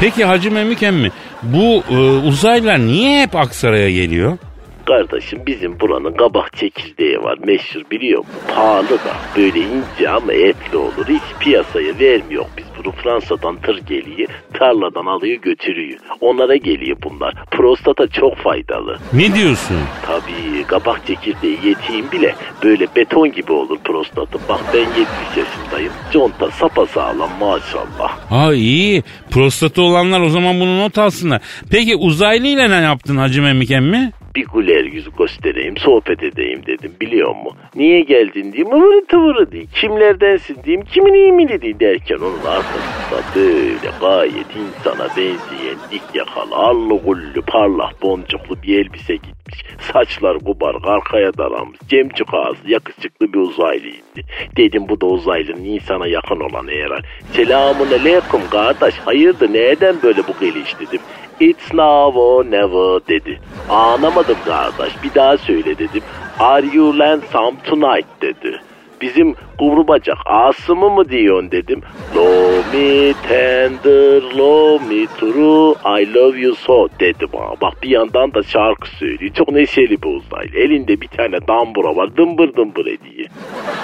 [0.00, 1.10] Peki Hacı Memik emmi
[1.42, 1.96] bu e,
[2.28, 4.38] uzaylılar niye hep Aksaray'a geliyor?
[4.86, 8.34] Kardeşim bizim buranın kabak çekirdeği var meşhur biliyor musun?
[8.54, 11.06] Pahalı da böyle ince ama etli olur.
[11.08, 12.92] Hiç piyasaya vermiyor biz bunu.
[12.92, 15.98] Fransa'dan tır geliyor tarladan alıyor götürüyor.
[16.20, 17.34] Onlara geliyor bunlar.
[17.50, 18.98] Prostata çok faydalı.
[19.12, 19.76] Ne diyorsun?
[20.06, 24.38] Tabii kabak çekirdeği yediğim bile böyle beton gibi olur prostatı.
[24.48, 24.96] Bak ben 70
[25.36, 25.92] yaşındayım.
[26.12, 28.18] Conta sapasağlam maşallah.
[28.30, 29.02] Ha iyi.
[29.30, 31.40] Prostatı olanlar o zaman bunu not alsınlar.
[31.70, 34.12] Peki uzaylıyla ne yaptın Hacı Memik emmi?
[34.36, 37.58] Bir güler yüz göstereyim, sohbet edeyim dedim biliyor musun?
[37.74, 39.68] Niye geldin diyeyim, ıvırı tıvırı değil.
[39.74, 46.98] Kimlerdensin diyeyim, kimin iyimini değil derken onun arkasında böyle gayet insana benzeyen dik yakalı, allı
[46.98, 49.64] gullu, parlak boncuklu bir elbise gitmiş.
[49.92, 54.20] Saçlar kubar, arkaya daranmış, cemcik ağzı, yakışıklı bir uzaylıydı.
[54.56, 57.06] Dedim bu da uzaylının insana yakın olan herhalde.
[57.32, 61.00] Selamun aleyküm kardeş, hayırdır neden böyle bu geliş dedim.
[61.40, 63.40] It's now or never dedi.
[63.68, 65.02] Anlamadım kardeş.
[65.02, 66.02] Bir daha söyle dedim.
[66.38, 66.98] Are you
[67.32, 68.55] some tonight dedi.
[69.00, 71.80] Bizim kuru bacak Asım'ı mı diyorsun dedim.
[72.16, 77.60] Love me tender, love me true, I love you so dedi bana.
[77.60, 79.34] Bak bir yandan da şarkı söylüyor.
[79.34, 80.56] Çok neşeli bir uzaylı.
[80.58, 83.28] Elinde bir tane dambura var dımbır dımbır ediyor.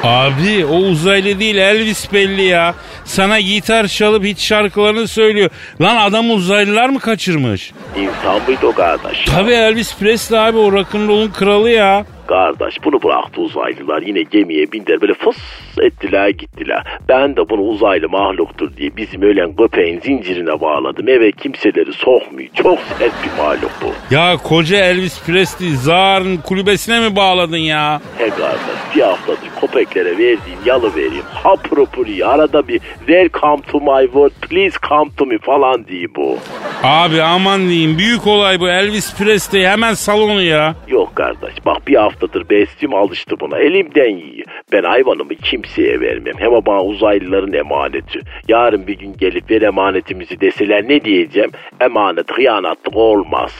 [0.03, 2.75] Abi o uzaylı değil Elvis belli ya.
[3.05, 5.51] Sana gitar çalıp hiç şarkılarını söylüyor.
[5.81, 7.73] Lan adam uzaylılar mı kaçırmış?
[7.97, 9.25] İnsan mıydı o kardeş?
[9.25, 12.05] Tabii Elvis Presley abi o rock'n'roll'un kralı ya.
[12.27, 15.37] Kardeş bunu bıraktı uzaylılar yine gemiye bindiler böyle fıs
[15.81, 16.83] ettiler gittiler.
[17.09, 21.09] Ben de bunu uzaylı mahluktur diye bizim ölen köpeğin zincirine bağladım.
[21.09, 22.49] Eve kimseleri sokmuyor.
[22.55, 24.15] Çok sert bir mahluk bu.
[24.15, 28.01] Ya koca Elvis Presley Zar'ın kulübesine mi bağladın ya?
[28.19, 31.25] He kardeş bir haftadır köpeklere verdiğim yalı vereyim.
[31.35, 36.39] Hapropuri arada bir welcome to my world please come to me falan diye bu.
[36.83, 40.75] Abi aman diyeyim büyük olay bu Elvis Presley hemen salonu ya.
[40.89, 44.47] Yok kardeş bak bir haftadır bestim alıştı buna elimden yiyor.
[44.73, 46.35] Ben hayvanımı kimseye vermem.
[46.39, 48.21] Hem bana uzaylıların emaneti.
[48.49, 51.51] Yarın bir gün gelip ver emanetimizi deseler ne diyeceğim?
[51.81, 53.53] Emanet hıyanatlık olmaz.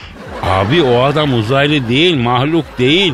[0.43, 3.13] Abi o adam uzaylı değil mahluk değil.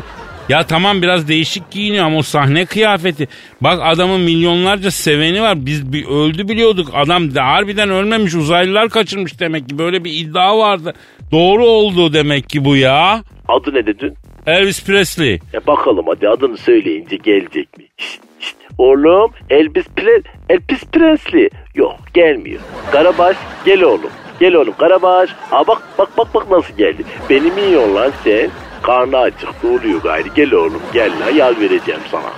[0.50, 3.28] Ya tamam biraz değişik giyiniyor ama o sahne kıyafeti.
[3.60, 5.66] Bak adamın milyonlarca seveni var.
[5.66, 6.88] Biz bir öldü biliyorduk.
[6.94, 8.34] Adam da harbiden ölmemiş.
[8.34, 9.78] Uzaylılar kaçırmış demek ki.
[9.78, 10.94] Böyle bir iddia vardı.
[11.32, 13.22] Doğru oldu demek ki bu ya.
[13.48, 14.14] Adı ne dedin?
[14.46, 15.34] Elvis Presley.
[15.34, 17.84] E bakalım hadi adını söyleyince gelecek mi?
[17.96, 18.56] Şişt, şişt.
[18.78, 21.48] Oğlum Elvis, Pre Elvis Presley.
[21.74, 22.60] Yok gelmiyor.
[22.92, 24.10] Karabaş gel oğlum.
[24.40, 25.30] Gel oğlum Karabaş.
[25.50, 27.04] Aa bak bak bak bak nasıl geldi.
[27.30, 28.50] Benim iyi lan sen.
[28.90, 30.28] Karnı acıktı oluyor gayrı.
[30.28, 32.32] Gel oğlum gel la yal vereceğim sana.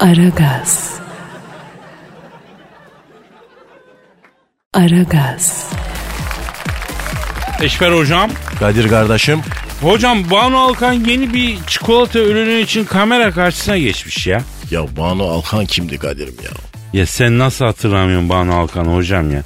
[0.00, 1.00] Aragaz.
[4.74, 5.72] Aragaz.
[7.60, 8.30] Eşber hocam.
[8.60, 9.40] Kadir kardeşim.
[9.82, 14.42] Hocam Banu Alkan yeni bir çikolata ürünü için kamera karşısına geçmiş ya.
[14.70, 16.50] Ya Banu Alkan kimdi Kadir'im ya?
[17.00, 19.42] Ya sen nasıl hatırlamıyorsun Banu Alkan hocam ya?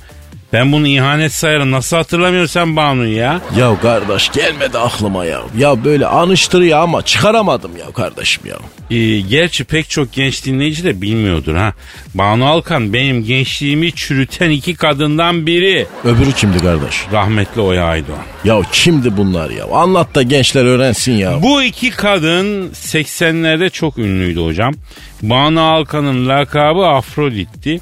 [0.53, 1.71] Ben bunu ihanet sayarım.
[1.71, 3.41] Nasıl hatırlamıyorsun sen Banu'yu ya?
[3.59, 5.41] Ya kardeş gelmedi aklıma ya.
[5.59, 8.57] Ya böyle anıştırıyor ama çıkaramadım ya kardeşim ya.
[8.91, 11.73] Ee, gerçi pek çok genç dinleyici de bilmiyordur ha.
[12.15, 15.87] Banu Alkan benim gençliğimi çürüten iki kadından biri.
[16.05, 16.95] Öbürü kimdi kardeş?
[17.12, 18.19] Rahmetli Oya Aydoğan.
[18.45, 19.65] Ya kimdi bunlar ya?
[19.73, 21.43] Anlat da gençler öğrensin ya.
[21.43, 24.75] Bu iki kadın 80'lerde çok ünlüydü hocam.
[25.23, 27.81] Banu Alkan'ın lakabı Afrodit'ti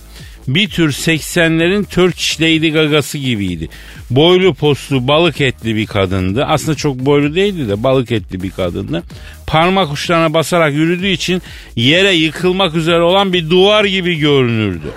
[0.55, 3.69] bir tür 80'lerin Turkish Lady Gaga'sı gibiydi.
[4.11, 6.45] Boylu postlu balık etli bir kadındı.
[6.45, 9.03] Aslında çok boylu değildi de balık etli bir kadındı.
[9.47, 11.43] Parmak uçlarına basarak yürüdüğü için
[11.77, 14.91] yere yıkılmak üzere olan bir duvar gibi görünürdü.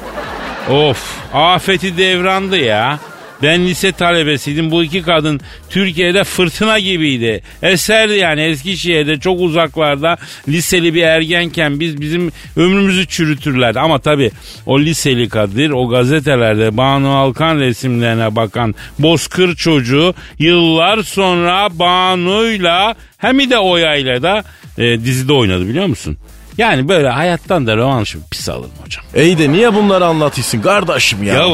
[0.69, 2.99] Of afeti devrandı ya.
[3.43, 4.71] Ben lise talebesiydim.
[4.71, 7.41] Bu iki kadın Türkiye'de fırtına gibiydi.
[7.61, 13.79] Eserdi yani Eskişehir'de çok uzaklarda liseli bir ergenken biz bizim ömrümüzü çürütürlerdi.
[13.79, 14.31] Ama tabii
[14.65, 23.49] o liseli Kadir o gazetelerde Banu Alkan resimlerine bakan bozkır çocuğu yıllar sonra Banu'yla hem
[23.49, 24.43] de Oya'yla da
[24.77, 26.17] e, dizide oynadı biliyor musun?
[26.57, 29.05] Yani böyle hayattan da rövanşı pis alırım hocam.
[29.15, 31.33] İyi de niye bunları anlatıyorsun kardeşim ya?
[31.33, 31.47] Ya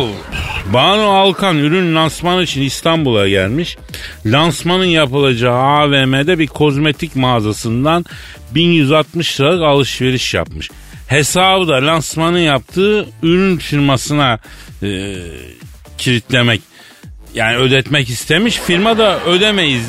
[0.73, 3.77] Banu Alkan ürün lansmanı için İstanbul'a gelmiş.
[4.25, 8.05] Lansmanın yapılacağı AVM'de bir kozmetik mağazasından
[8.55, 10.69] 1160 liralık alışveriş yapmış.
[11.07, 14.39] Hesabı da lansmanı yaptığı ürün firmasına
[14.83, 15.15] e,
[15.97, 16.61] kilitlemek
[17.33, 18.57] yani ödetmek istemiş.
[18.57, 19.85] Firma da ödemeyiz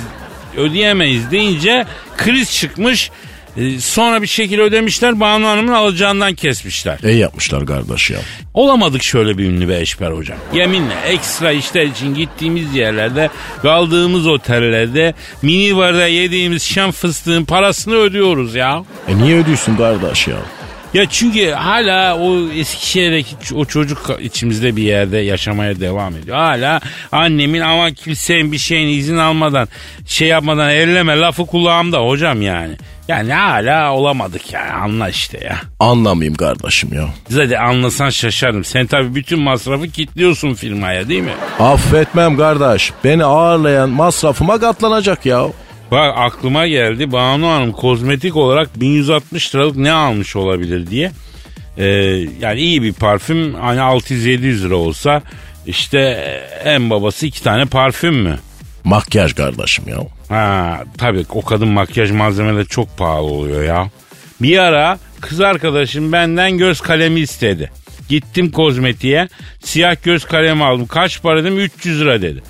[0.57, 3.11] ödeyemeyiz deyince kriz çıkmış.
[3.57, 6.99] E, sonra bir şekilde ödemişler Banu Hanım'ın alacağından kesmişler.
[7.05, 8.19] İyi yapmışlar kardeş ya.
[8.55, 10.39] Olamadık şöyle bir ünlü be Eşber hocam.
[10.55, 13.31] Yeminle ekstra işler için gittiğimiz yerlerde
[13.63, 18.85] kaldığımız otellerde minibarda yediğimiz şam fıstığın parasını ödüyoruz ya.
[19.09, 20.37] E niye ödüyorsun kardeş ya?
[20.95, 26.37] Ya çünkü hala o Eskişehir'deki o çocuk içimizde bir yerde yaşamaya devam ediyor.
[26.37, 26.81] Hala
[27.13, 29.69] annemin ama kimsenin bir şeyin izin almadan
[30.07, 32.77] şey yapmadan elleme lafı kulağımda hocam yani.
[33.11, 35.57] Yani hala olamadık yani anla işte ya.
[35.81, 37.09] Anlamayayım kardeşim ya.
[37.35, 38.65] Hadi anlasan şaşarım.
[38.65, 41.33] Sen tabii bütün masrafı kilitliyorsun firmaya değil mi?
[41.61, 42.93] Affetmem kardeş.
[43.05, 45.47] Beni ağırlayan masrafıma katlanacak ya.
[45.91, 51.13] Bak aklıma geldi Banu Hanım kozmetik olarak 1160 liralık ne almış olabilir diye.
[51.79, 51.85] Ee,
[52.41, 55.23] yani iyi bir parfüm hani 600-700 lira olsa
[55.67, 55.99] işte
[56.65, 58.39] en babası iki tane parfüm mü?
[58.85, 59.99] Makyaj kardeşim ya.
[60.31, 63.91] Ha tabii o kadın makyaj malzemeleri çok pahalı oluyor ya.
[64.41, 67.71] Bir ara kız arkadaşım benden göz kalemi istedi.
[68.09, 69.29] Gittim kozmetiğe
[69.65, 70.87] siyah göz kalemi aldım.
[70.87, 72.43] Kaç para dedim 300 lira dedi.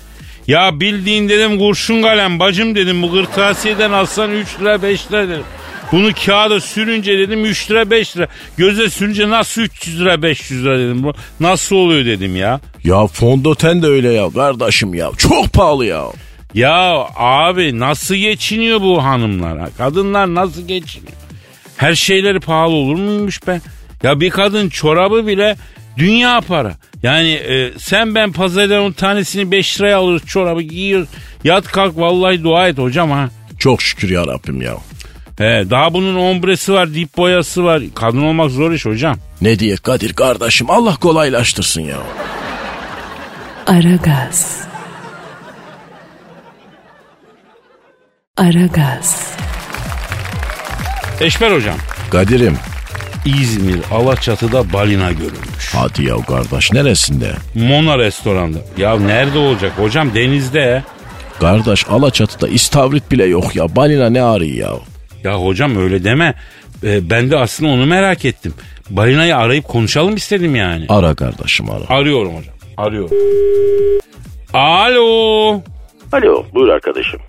[0.47, 5.43] Ya bildiğin dedim kurşun kalem bacım dedim bu kırtasiyeden alsan 3 lira 5 lira dedim.
[5.91, 8.27] Bunu kağıda sürünce dedim 3 lira 5 lira.
[8.57, 11.03] Göze sürünce nasıl 300 lira 500 lira dedim.
[11.39, 12.59] Nasıl oluyor dedim ya.
[12.83, 15.09] Ya fondöten de öyle ya kardeşim ya.
[15.17, 16.05] Çok pahalı ya.
[16.53, 19.59] Ya abi nasıl geçiniyor bu hanımlar?
[19.59, 19.69] ha?
[19.77, 21.13] Kadınlar nasıl geçiniyor?
[21.77, 23.61] Her şeyleri pahalı olur muymuş be?
[24.03, 25.57] Ya bir kadın çorabı bile
[25.97, 26.73] dünya para.
[27.03, 31.09] Yani e, sen ben pazardan tanesini 5 liraya alıyoruz çorabı giyiyoruz.
[31.43, 33.29] Yat kalk vallahi dua et hocam ha.
[33.59, 34.73] Çok şükür ya Rabbim ya.
[35.37, 37.81] He, daha bunun ombresi var, dip boyası var.
[37.95, 39.15] Kadın olmak zor iş hocam.
[39.41, 41.97] Ne diye Kadir kardeşim Allah kolaylaştırsın ya.
[43.67, 44.70] Aragaz.
[48.37, 49.35] Aragaz.
[51.21, 51.75] Eşber hocam.
[52.11, 52.57] Kadir'im
[53.25, 55.73] İzmir Alaçatı'da balina görülmüş.
[55.75, 57.31] hadi ya kardeş neresinde?
[57.55, 58.57] Mona restoranda.
[58.77, 60.83] Ya nerede olacak hocam denizde.
[61.39, 63.75] Kardeş Alaçatı'da istavrit bile yok ya.
[63.75, 64.77] Balina ne arıyor ya?
[65.31, 66.33] Ya hocam öyle deme.
[66.83, 68.53] Ee, ben de aslında onu merak ettim.
[68.89, 70.85] Balinayı arayıp konuşalım istedim yani.
[70.89, 71.83] Ara kardeşim ara.
[71.99, 72.55] Arıyorum hocam.
[72.77, 73.17] Arıyorum.
[74.53, 75.61] Alo.
[76.11, 77.19] Alo buyur arkadaşım.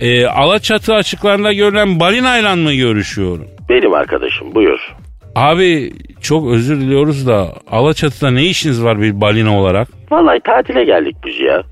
[0.00, 3.46] Ee, Alaçatı açıklarında görülen balinayla mı görüşüyorum?
[3.68, 4.94] Benim arkadaşım buyur.
[5.36, 9.88] Abi çok özür diliyoruz da Alaçatı'da ne işiniz var bir balina olarak?
[10.10, 11.62] Vallahi tatile geldik biz ya.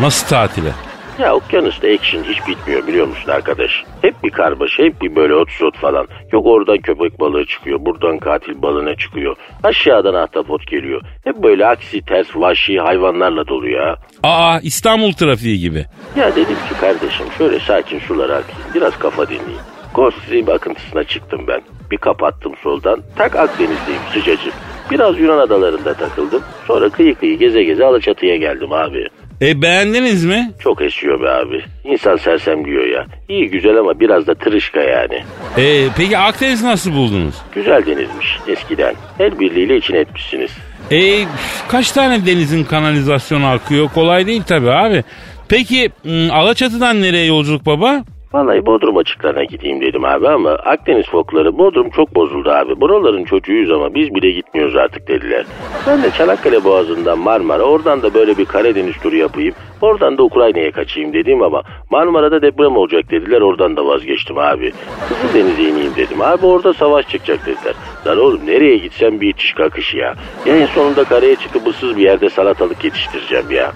[0.00, 0.70] Nasıl tatile?
[1.18, 3.70] Ya okyanusta action hiç bitmiyor biliyor musun arkadaş?
[4.02, 6.06] Hep bir karmaşa, hep bir böyle otsot falan.
[6.32, 9.36] Yok oradan köpek balığı çıkıyor, buradan katil balığına çıkıyor.
[9.62, 11.02] Aşağıdan ahtapot geliyor.
[11.24, 13.96] Hep böyle aksi ters vahşi hayvanlarla dolu ya.
[14.22, 15.84] Aa İstanbul trafiği gibi.
[16.16, 19.60] Ya dedim ki kardeşim şöyle sakin sulara akayım, biraz kafa dinleyeyim.
[19.94, 21.60] Ghost Stream akıntısına çıktım ben.
[21.90, 24.52] Bir kapattım soldan, tak Akdeniz'deyim sıcacık.
[24.90, 26.42] Biraz Yunan adalarında takıldım.
[26.66, 29.06] Sonra kıyı kıyı geze geze Alaçatı'ya geldim abi.
[29.42, 30.50] E beğendiniz mi?
[30.62, 31.64] Çok esiyor be abi.
[31.84, 33.06] İnsan sersem diyor ya.
[33.28, 35.24] İyi güzel ama biraz da tırışka yani.
[35.58, 37.34] E, peki Akdeniz nasıl buldunuz?
[37.54, 38.94] Güzel denizmiş eskiden.
[39.18, 40.50] El birliğiyle için etmişsiniz.
[40.90, 41.24] E,
[41.68, 43.88] kaç tane denizin kanalizasyonu akıyor?
[43.88, 45.04] Kolay değil tabii abi.
[45.48, 45.90] Peki
[46.30, 48.04] Alaçatı'dan nereye yolculuk baba?
[48.34, 52.80] Vallahi Bodrum açıklarına gideyim dedim abi ama Akdeniz fokları Bodrum çok bozuldu abi.
[52.80, 55.44] Buraların çocuğuyuz ama biz bile gitmiyoruz artık dediler.
[55.86, 59.54] Ben de Çanakkale Boğazı'ndan Marmara oradan da böyle bir Karadeniz turu yapayım.
[59.80, 64.72] Oradan da Ukrayna'ya kaçayım dedim ama Marmara'da deprem olacak dediler oradan da vazgeçtim abi.
[65.08, 67.74] Kızıldeniz'e ineyim dedim abi orada savaş çıkacak dediler.
[68.06, 70.14] Lan oğlum nereye gitsem bir itiş kakış ya.
[70.46, 73.72] Ya en sonunda karaya çıkıp ıssız bir yerde salatalık yetiştireceğim ya.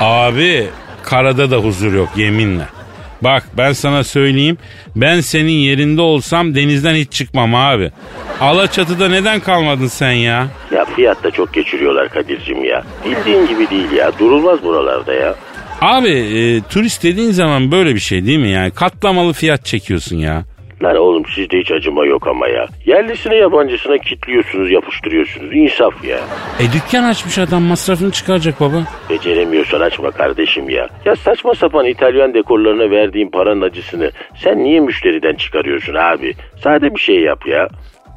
[0.00, 0.66] Abi
[1.02, 2.64] karada da huzur yok yeminle.
[3.22, 4.58] Bak ben sana söyleyeyim
[4.96, 7.90] ben senin yerinde olsam denizden hiç çıkmam abi.
[8.40, 10.48] Alaçatı'da neden kalmadın sen ya?
[10.72, 12.84] Ya fiyat da çok geçiriyorlar Kadir'cim ya.
[13.04, 14.12] Bildiğin gibi değil ya.
[14.18, 15.34] Durulmaz buralarda ya.
[15.80, 18.70] Abi e, turist dediğin zaman böyle bir şey değil mi yani?
[18.70, 20.44] Katlamalı fiyat çekiyorsun ya.
[20.82, 22.66] Lan oğlum sizde hiç acıma yok ama ya.
[22.86, 25.48] Yerlisine yabancısına kitliyorsunuz yapıştırıyorsunuz.
[25.56, 26.18] İnsaf ya.
[26.60, 28.82] E dükkan açmış adam masrafını çıkaracak baba.
[29.10, 30.88] Beceremiyorsan açma kardeşim ya.
[31.04, 34.10] Ya saçma sapan İtalyan dekorlarına verdiğin paranın acısını
[34.42, 36.34] sen niye müşteriden çıkarıyorsun abi?
[36.64, 37.68] Sade bir şey yap ya.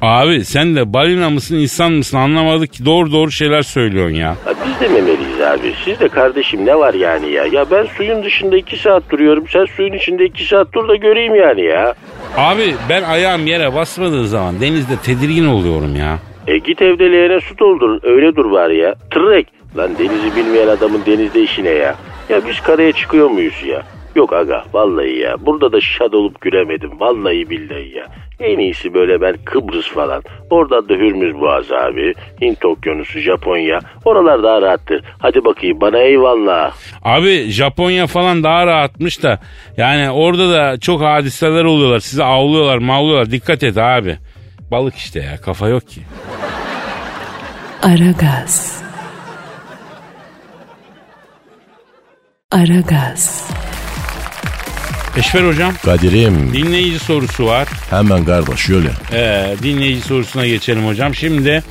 [0.02, 4.30] Abi sen de balina mısın insan mısın anlamadık ki doğru doğru şeyler söylüyorsun ya.
[4.44, 5.72] Ha, biz de memeliyiz abi.
[5.84, 7.44] Siz de kardeşim ne var yani ya?
[7.52, 9.44] Ya ben suyun dışında iki saat duruyorum.
[9.48, 11.94] Sen suyun içinde iki saat dur da göreyim yani ya.
[12.36, 16.18] Abi ben ayağım yere basmadığı zaman denizde tedirgin oluyorum ya.
[16.46, 18.94] E git evde leğene su doldurun öyle dur bari ya.
[19.10, 19.46] Tırrek.
[19.76, 21.94] Lan denizi bilmeyen adamın denizde işine ya.
[22.28, 23.82] Ya biz karaya çıkıyor muyuz ya?
[24.14, 25.36] Yok aga vallahi ya.
[25.46, 27.00] Burada da şad olup gülemedim.
[27.00, 28.06] Vallahi billahi ya.
[28.40, 30.22] En iyisi böyle ben Kıbrıs falan.
[30.50, 32.14] Oradan da Hürmüz Boğazı abi.
[32.40, 33.78] Hint Okyanusu, Japonya.
[34.04, 35.04] Oralar daha rahattır.
[35.18, 36.74] Hadi bakayım bana eyvallah.
[37.02, 39.38] Abi Japonya falan daha rahatmış da
[39.76, 41.98] yani orada da çok hadiseler oluyorlar.
[42.00, 43.30] Sizi avlıyorlar mavlıyorlar.
[43.30, 44.16] Dikkat et abi.
[44.70, 46.00] Balık işte ya kafa yok ki.
[47.82, 48.82] Aragaz.
[52.52, 53.50] Aragaz.
[55.20, 57.68] Eşver hocam Kadir'im dinleyici sorusu var.
[57.90, 58.88] hemen kardeş şöyle.
[59.12, 61.14] Ee, dinleyici sorusuna geçelim hocam.
[61.14, 61.62] Şimdi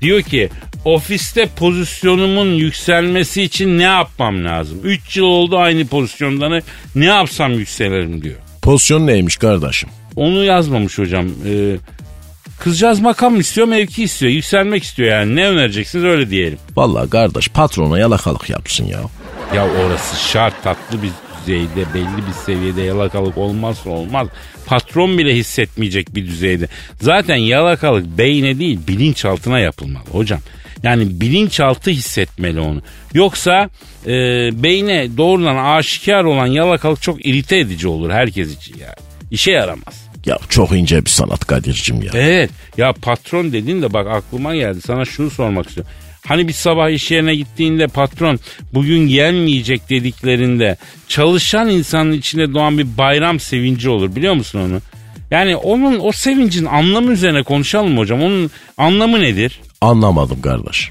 [0.00, 0.48] diyor ki
[0.84, 4.78] ofiste pozisyonumun yükselmesi için ne yapmam lazım?
[4.84, 6.62] 3 yıl oldu aynı pozisyondan
[6.94, 8.36] ne yapsam yükselirim diyor.
[8.62, 9.88] Pozisyon neymiş kardeşim?
[10.16, 11.26] Onu yazmamış hocam.
[11.46, 11.76] Ee,
[12.58, 14.32] kızcağız makam istiyor mevki istiyor.
[14.32, 15.36] Yükselmek istiyor yani.
[15.36, 16.58] Ne önereceksiniz öyle diyelim.
[16.76, 19.00] Vallahi kardeş patrona yalakalık yapsın ya.
[19.54, 21.10] Ya orası şart tatlı bir
[21.46, 24.28] düzeyde belli bir seviyede yalakalık olmazsa olmaz.
[24.66, 26.68] Patron bile hissetmeyecek bir düzeyde.
[27.00, 30.40] Zaten yalakalık beyne değil bilinçaltına yapılmalı hocam.
[30.82, 32.82] Yani bilinçaltı hissetmeli onu.
[33.14, 33.70] Yoksa
[34.06, 34.12] e,
[34.62, 38.94] beyne doğrudan aşikar olan yalakalık çok irite edici olur herkes için yani.
[39.30, 40.06] İşe yaramaz.
[40.26, 42.10] Ya çok ince bir sanat Kadir'cim ya.
[42.14, 45.92] Evet ya patron dedin de bak aklıma geldi sana şunu sormak istiyorum.
[46.28, 48.38] Hani bir sabah iş yerine gittiğinde patron
[48.74, 50.76] bugün gelmeyecek dediklerinde
[51.08, 54.80] çalışan insanın içinde doğan bir bayram sevinci olur biliyor musun onu?
[55.30, 58.22] Yani onun o sevincin anlamı üzerine konuşalım mı hocam?
[58.22, 59.60] Onun anlamı nedir?
[59.80, 60.90] Anlamadım kardeş.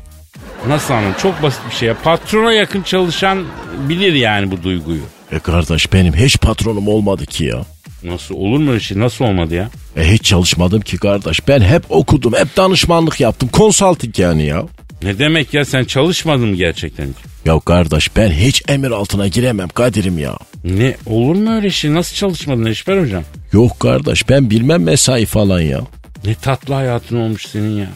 [0.68, 1.16] Nasıl anladın?
[1.22, 1.94] Çok basit bir şey.
[1.94, 3.44] Patrona yakın çalışan
[3.90, 5.02] bilir yani bu duyguyu.
[5.32, 7.66] E kardeş benim hiç patronum olmadı ki ya.
[8.04, 9.00] Nasıl olur mu öyle şey?
[9.00, 9.70] Nasıl olmadı ya?
[9.98, 11.48] E hiç çalışmadım ki kardeş.
[11.48, 13.50] Ben hep okudum, hep danışmanlık yaptım.
[13.50, 14.64] Konsalting yani ya.
[15.06, 17.08] Ne demek ya sen çalışmadın mı gerçekten?
[17.46, 20.38] Ya kardeş ben hiç emir altına giremem Kadir'im ya.
[20.64, 21.94] Ne olur mu öyle şey?
[21.94, 23.24] Nasıl çalışmadın Eşber hocam?
[23.54, 25.82] Yok kardeş ben bilmem mesai falan ya.
[26.26, 27.88] Ne tatlı hayatın olmuş senin ya.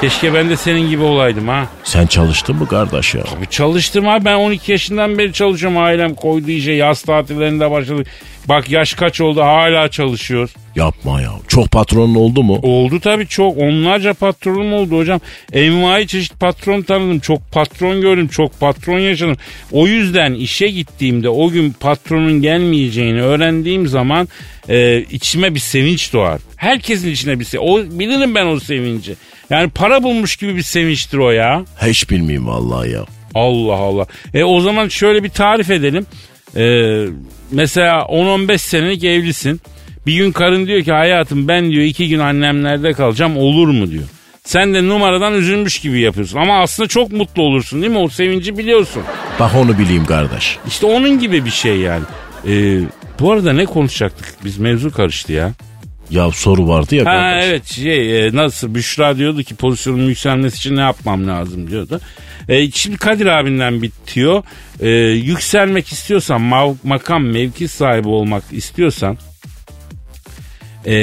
[0.00, 1.66] Keşke ben de senin gibi olaydım ha.
[1.84, 3.22] Sen çalıştın mı kardeş ya?
[3.22, 8.06] Tabii çalıştım abi ben 12 yaşından beri çalışıyorum ailem koydu işe yaz tatillerinde başladık.
[8.48, 10.54] Bak yaş kaç oldu hala çalışıyoruz.
[10.76, 11.32] Yapma ya.
[11.48, 12.58] Çok patronun oldu mu?
[12.62, 15.20] Oldu tabii çok onlarca patronum oldu hocam.
[15.52, 17.20] Envai çeşit patron tanıdım.
[17.20, 18.28] Çok patron gördüm.
[18.28, 19.36] Çok patron yaşadım.
[19.72, 24.28] O yüzden işe gittiğimde o gün patronun gelmeyeceğini öğrendiğim zaman
[24.68, 26.40] e, içime bir sevinç doğar.
[26.56, 27.68] Herkesin içine bir sevinç.
[27.68, 29.14] O, bilirim ben o sevinci.
[29.50, 31.64] Yani para bulmuş gibi bir sevinçtir o ya.
[31.82, 33.04] Hiç bilmeyeyim vallahi ya.
[33.34, 34.06] Allah Allah.
[34.34, 36.06] E o zaman şöyle bir tarif edelim.
[36.56, 36.64] E,
[37.50, 39.60] mesela 10-15 senelik evlisin.
[40.06, 44.04] Bir gün karın diyor ki hayatım ben diyor iki gün annemlerde kalacağım olur mu diyor.
[44.44, 46.38] Sen de numaradan üzülmüş gibi yapıyorsun.
[46.38, 47.98] Ama aslında çok mutlu olursun değil mi?
[47.98, 49.02] O sevinci biliyorsun.
[49.40, 50.58] Bak onu bileyim kardeş.
[50.66, 52.04] İşte onun gibi bir şey yani.
[52.48, 52.80] Ee,
[53.20, 54.34] bu arada ne konuşacaktık?
[54.44, 55.52] Biz mevzu karıştı ya.
[56.10, 57.44] Ya soru vardı ya Ha kardeş.
[57.48, 62.00] evet şey e, nasıl Büşra diyordu ki pozisyonun yükselmesi için ne yapmam lazım diyordu.
[62.48, 64.42] E, şimdi Kadir abinden bitiyor.
[64.80, 69.18] E, yükselmek istiyorsan mav- makam mevki sahibi olmak istiyorsan
[70.86, 70.94] e,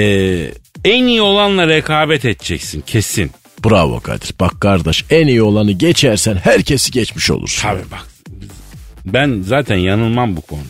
[0.86, 3.32] en iyi olanla rekabet edeceksin kesin.
[3.66, 4.34] Bravo Kadir.
[4.40, 7.62] Bak kardeş en iyi olanı geçersen herkesi geçmiş olursun.
[7.62, 8.08] Tabii bak
[9.06, 10.66] ben zaten yanılmam bu konuda.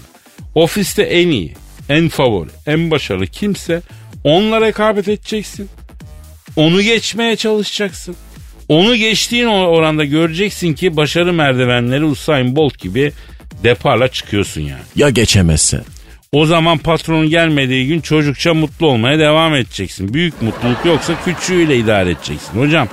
[0.55, 1.53] Ofiste en iyi,
[1.89, 3.82] en favori, en başarılı kimse
[4.24, 5.69] onunla rekabet edeceksin.
[6.55, 8.15] Onu geçmeye çalışacaksın.
[8.72, 13.11] Onu geçtiğin oranda göreceksin ki başarı merdivenleri Usain Bolt gibi
[13.63, 14.82] deparla çıkıyorsun yani.
[14.95, 15.82] Ya geçemezsen?
[16.32, 20.13] O zaman patronun gelmediği gün çocukça mutlu olmaya devam edeceksin.
[20.13, 22.59] Büyük mutluluk yoksa küçüğüyle idare edeceksin.
[22.59, 22.88] Hocam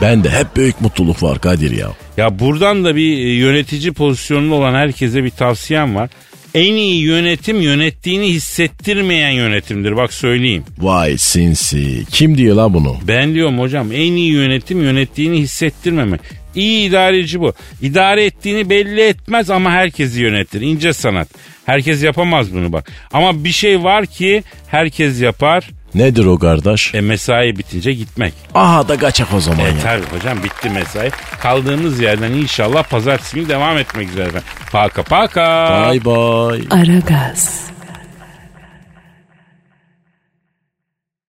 [0.00, 1.88] Ben de hep büyük mutluluk var Kadir ya.
[2.16, 6.10] Ya buradan da bir e, yönetici pozisyonunda olan herkese bir tavsiyem var.
[6.54, 10.64] En iyi yönetim yönettiğini hissettirmeyen yönetimdir bak söyleyeyim.
[10.78, 12.04] Vay sinsi.
[12.10, 12.96] Kim diyor la bunu?
[13.08, 16.20] Ben diyorum hocam en iyi yönetim yönettiğini hissettirmemek.
[16.54, 17.52] İyi idareci bu.
[17.82, 20.60] İdare ettiğini belli etmez ama herkesi yönetir.
[20.60, 21.28] İnce sanat.
[21.66, 22.92] Herkes yapamaz bunu bak.
[23.12, 25.70] Ama bir şey var ki herkes yapar.
[25.94, 26.94] Nedir o kardeş?
[26.94, 28.34] E mesai bitince gitmek.
[28.54, 29.78] Aha da kaçak o zaman E ya.
[29.82, 31.10] tabi hocam bitti mesai.
[31.40, 34.42] Kaldığımız yerden inşallah pazartesi günü devam etmek üzere.
[34.72, 35.88] Paka paka.
[35.90, 36.68] Bye bye.
[36.80, 37.71] Aragaz.